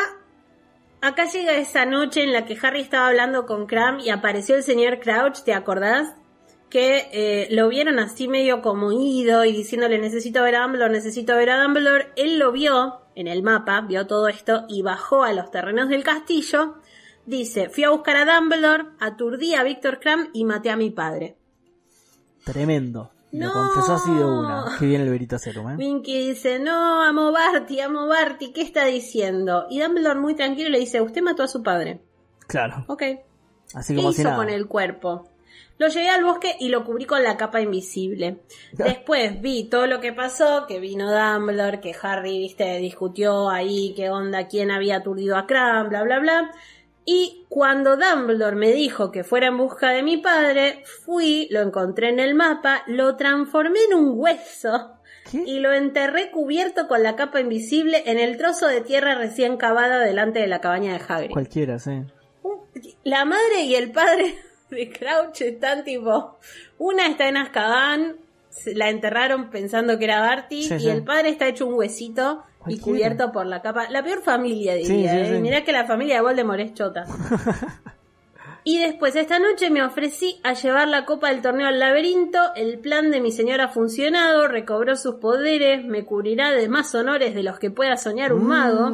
[1.02, 4.64] acá llega esa noche en la que Harry estaba hablando con Cram y apareció el
[4.64, 6.14] señor Crouch, ¿te acordás?
[6.70, 11.36] Que eh, lo vieron así medio como ido y diciéndole necesito ver a Dumbledore, necesito
[11.36, 12.10] ver a Dumbledore.
[12.18, 16.04] Él lo vio en el mapa, vio todo esto y bajó a los terrenos del
[16.04, 16.76] castillo.
[17.26, 21.38] Dice, fui a buscar a Dumbledore, aturdí a Víctor Cram y maté a mi padre.
[22.44, 23.12] Tremendo.
[23.32, 23.54] Lo No.
[23.54, 24.76] confesó así de una.
[24.80, 25.76] Qué bien el Verito Serum, ¿eh?
[25.78, 29.68] Winky dice, no, amo Barty, amo Barty, ¿qué está diciendo?
[29.70, 32.02] Y Dumbledore muy tranquilo le dice, usted mató a su padre.
[32.48, 32.86] Claro.
[32.88, 33.04] Ok.
[33.74, 34.38] Así ¿Qué como si hizo nada.
[34.42, 35.28] con el cuerpo?
[35.78, 38.40] Lo llevé al bosque y lo cubrí con la capa invisible.
[38.72, 44.10] Después vi todo lo que pasó, que vino Dumbledore, que Harry, viste, discutió ahí qué
[44.10, 46.52] onda, quién había aturdido a Cram, bla, bla, bla.
[47.06, 52.10] Y cuando Dumbledore me dijo que fuera en busca de mi padre, fui, lo encontré
[52.10, 54.98] en el mapa, lo transformé en un hueso
[55.32, 55.42] ¿Qué?
[55.46, 60.00] y lo enterré cubierto con la capa invisible en el trozo de tierra recién cavada
[60.00, 61.32] delante de la cabaña de Hagrid.
[61.32, 62.04] Cualquiera, sí.
[63.06, 64.36] La madre y el padre
[64.72, 66.38] de Crouch están tipo.
[66.78, 68.16] Una está en Azkaban,
[68.50, 70.90] se- la enterraron pensando que era Barty, Sí, y sí.
[70.90, 73.90] el padre está hecho un huesito y cubierto por la capa.
[73.90, 75.26] La peor familia, diría.
[75.26, 75.40] Sí, ¿eh?
[75.40, 77.06] Mirá que la familia de Voldemort es chota.
[78.64, 82.38] Y después, esta noche me ofrecí a llevar la copa del torneo al laberinto.
[82.54, 87.34] El plan de mi señora ha funcionado, recobró sus poderes, me cubrirá de más honores
[87.34, 88.90] de los que pueda soñar un mago.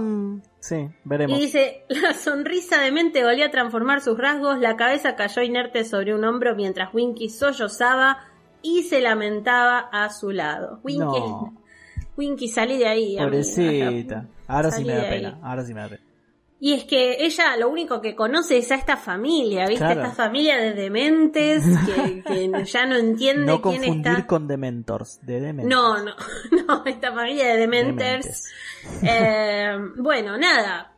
[0.63, 1.37] Sí, veremos.
[1.37, 5.83] Y dice, la sonrisa de mente volvió a transformar sus rasgos, la cabeza cayó inerte
[5.83, 8.19] sobre un hombro mientras Winky sollozaba
[8.61, 10.79] y se lamentaba a su lado.
[10.83, 11.53] Winky, No.
[12.15, 13.17] Winky salí de ahí.
[13.17, 13.23] amiga.
[13.25, 14.25] Pobrecita.
[14.47, 15.09] Ahora sí me da ahí.
[15.09, 15.39] pena.
[15.43, 16.01] Ahora sí me da pena.
[16.65, 19.83] Y es que ella lo único que conoce es a esta familia, ¿viste?
[19.83, 20.01] Claro.
[20.03, 24.27] Esta familia de dementes que, que ya no entiende No quién confundir está.
[24.27, 25.19] con Dementors.
[25.25, 25.67] De Dementors.
[25.69, 26.15] No, no,
[26.67, 28.45] no, esta familia de dementers.
[29.01, 30.93] Eh, bueno, nada.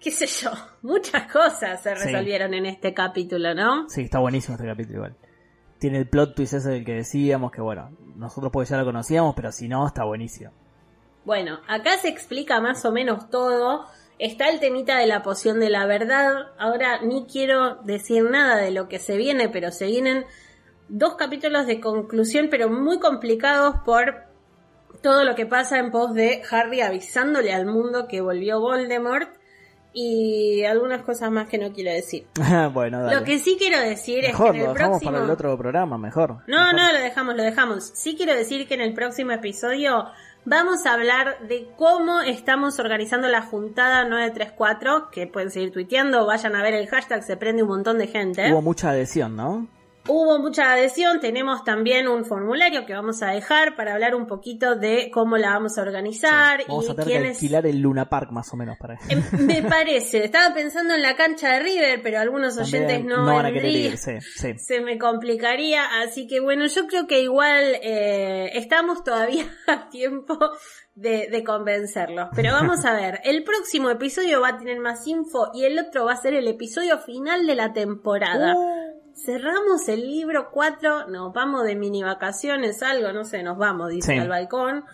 [0.00, 0.50] Qué sé yo,
[0.82, 2.04] muchas cosas se Sí.
[2.04, 3.88] resolvieron en este capítulo, ¿no?
[3.88, 5.16] Sí, está buenísimo este capítulo igual.
[5.78, 9.36] Tiene el plot twist ese del que decíamos, que bueno, nosotros porque ya lo conocíamos,
[9.36, 10.50] pero si no, está buenísimo.
[11.24, 13.86] Bueno, acá se explica más o menos todo.
[14.18, 16.52] Está el temita de la poción de la verdad.
[16.58, 20.24] Ahora ni quiero decir nada de lo que se viene, pero se vienen
[20.88, 24.24] dos capítulos de conclusión, pero muy complicados por
[25.02, 29.28] todo lo que pasa en pos de Harry avisándole al mundo que volvió Voldemort
[29.92, 32.26] y algunas cosas más que no quiero decir.
[32.72, 33.16] bueno, dale.
[33.16, 35.12] Lo que sí quiero decir mejor, es que en lo el dejamos próximo...
[35.12, 36.30] para el otro programa, mejor.
[36.48, 36.74] No, Mejor.
[36.74, 37.84] no, lo dejamos, lo dejamos.
[37.94, 40.06] Sí quiero decir que en el próximo episodio
[40.44, 46.54] vamos a hablar de cómo estamos organizando la juntada 934, que pueden seguir tuiteando, vayan
[46.54, 48.52] a ver el hashtag, se prende un montón de gente.
[48.52, 49.66] Hubo mucha adhesión, ¿no?
[50.06, 54.76] Hubo mucha adhesión, tenemos también un formulario que vamos a dejar para hablar un poquito
[54.76, 57.36] de cómo la vamos a organizar Vamos y a tener que quiénes...
[57.38, 61.16] alquilar el Luna Park más o menos para Em, Me parece, estaba pensando en la
[61.16, 64.58] cancha de River, pero algunos oyentes También no, van a querer ir, sí, sí.
[64.58, 70.38] se me complicaría, así que bueno, yo creo que igual eh, estamos todavía a tiempo
[70.94, 72.28] de, de convencerlos.
[72.34, 76.04] Pero vamos a ver, el próximo episodio va a tener más info y el otro
[76.04, 78.54] va a ser el episodio final de la temporada.
[78.54, 78.83] Uh,
[79.14, 84.12] Cerramos el libro 4, nos vamos de mini vacaciones, algo, no sé, nos vamos, dice
[84.12, 84.18] Sí.
[84.18, 84.84] al balcón.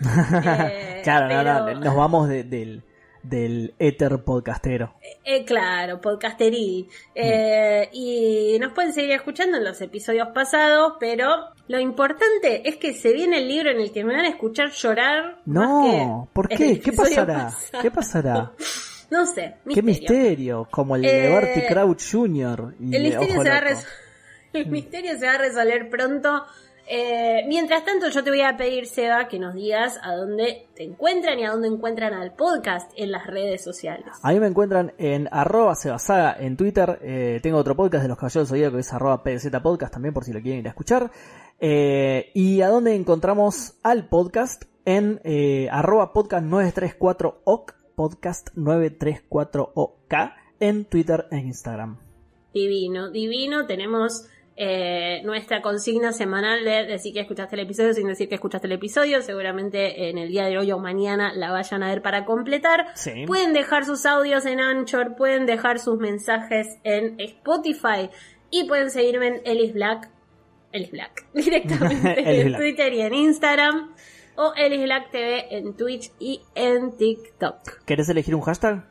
[0.44, 1.26] Eh, claro,
[1.60, 2.82] no, pero- no, nos vamos de- del,
[3.22, 4.94] del éter podcastero.
[5.24, 6.88] Eh, claro, podcasteril.
[7.14, 11.28] Eh, y nos pueden seguir escuchando en los episodios pasados, pero
[11.68, 14.70] lo importante es que se viene el libro en el que me van a escuchar
[14.70, 15.38] llorar.
[15.46, 16.78] No, que ¿por qué?
[16.80, 17.44] ¿Qué pasará?
[17.44, 17.82] pasado.
[17.82, 18.52] ¿Qué pasará?
[19.10, 20.68] No sé, ¿Qué misterio.
[20.70, 22.74] Como el de Eh, Barty Crouch Jr.
[22.78, 23.80] y El misterio, se va a Loco.
[24.52, 26.44] El misterio se va a resolver pronto.
[26.92, 30.82] Eh, mientras tanto, yo te voy a pedir, Seba, que nos digas a dónde te
[30.82, 34.08] encuentran y a dónde encuentran al podcast en las redes sociales.
[34.22, 36.98] A mí me encuentran en arroba sebasaga en Twitter.
[37.02, 40.24] Eh, tengo otro podcast de los caballeros Zodíaco que es arroba PDZ Podcast también por
[40.24, 41.12] si lo quieren ir a escuchar.
[41.60, 45.20] Eh, y a dónde encontramos al podcast en
[45.70, 51.98] arroba podcast 934OK, podcast 934OK en Twitter e Instagram.
[52.52, 53.66] Divino, divino.
[53.66, 54.26] Tenemos
[54.62, 58.74] eh, nuestra consigna semanal de decir que escuchaste el episodio sin decir que escuchaste el
[58.74, 59.22] episodio.
[59.22, 62.88] Seguramente en el día de hoy o mañana la vayan a ver para completar.
[62.94, 63.24] Sí.
[63.26, 68.10] Pueden dejar sus audios en Anchor, pueden dejar sus mensajes en Spotify
[68.50, 70.10] y pueden seguirme en Ellis Black.
[70.72, 71.26] Ellis Black.
[71.32, 72.60] Directamente en Black.
[72.60, 73.94] Twitter y en Instagram.
[74.36, 77.82] O Ellis Black TV en Twitch y en TikTok.
[77.86, 78.89] ¿Querés elegir un hashtag?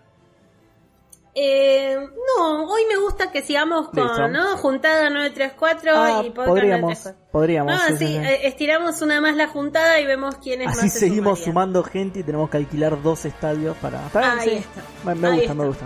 [1.41, 1.95] Eh,
[2.37, 4.13] no, hoy me gusta que sigamos Listo.
[4.13, 4.57] con, ¿no?
[4.57, 7.31] Juntada 934 Ah, y podcast podríamos, 934.
[7.31, 7.71] podríamos.
[7.73, 8.15] No, sí, sí, sí, sí.
[8.17, 12.19] eh, estiramos una más la juntada y vemos quiénes Así más se seguimos sumando gente
[12.19, 14.01] y tenemos que alquilar dos estadios para.
[14.13, 14.55] Ahí Sí.
[14.55, 14.81] está.
[15.05, 15.85] Me, me Ahí gusta, me gusta.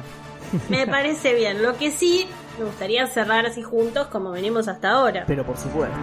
[0.69, 1.61] Me parece bien.
[1.61, 2.27] Lo que sí,
[2.57, 5.23] me gustaría cerrar así juntos como venimos hasta ahora.
[5.27, 5.95] Pero por supuesto.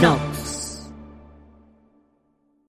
[0.00, 0.16] No,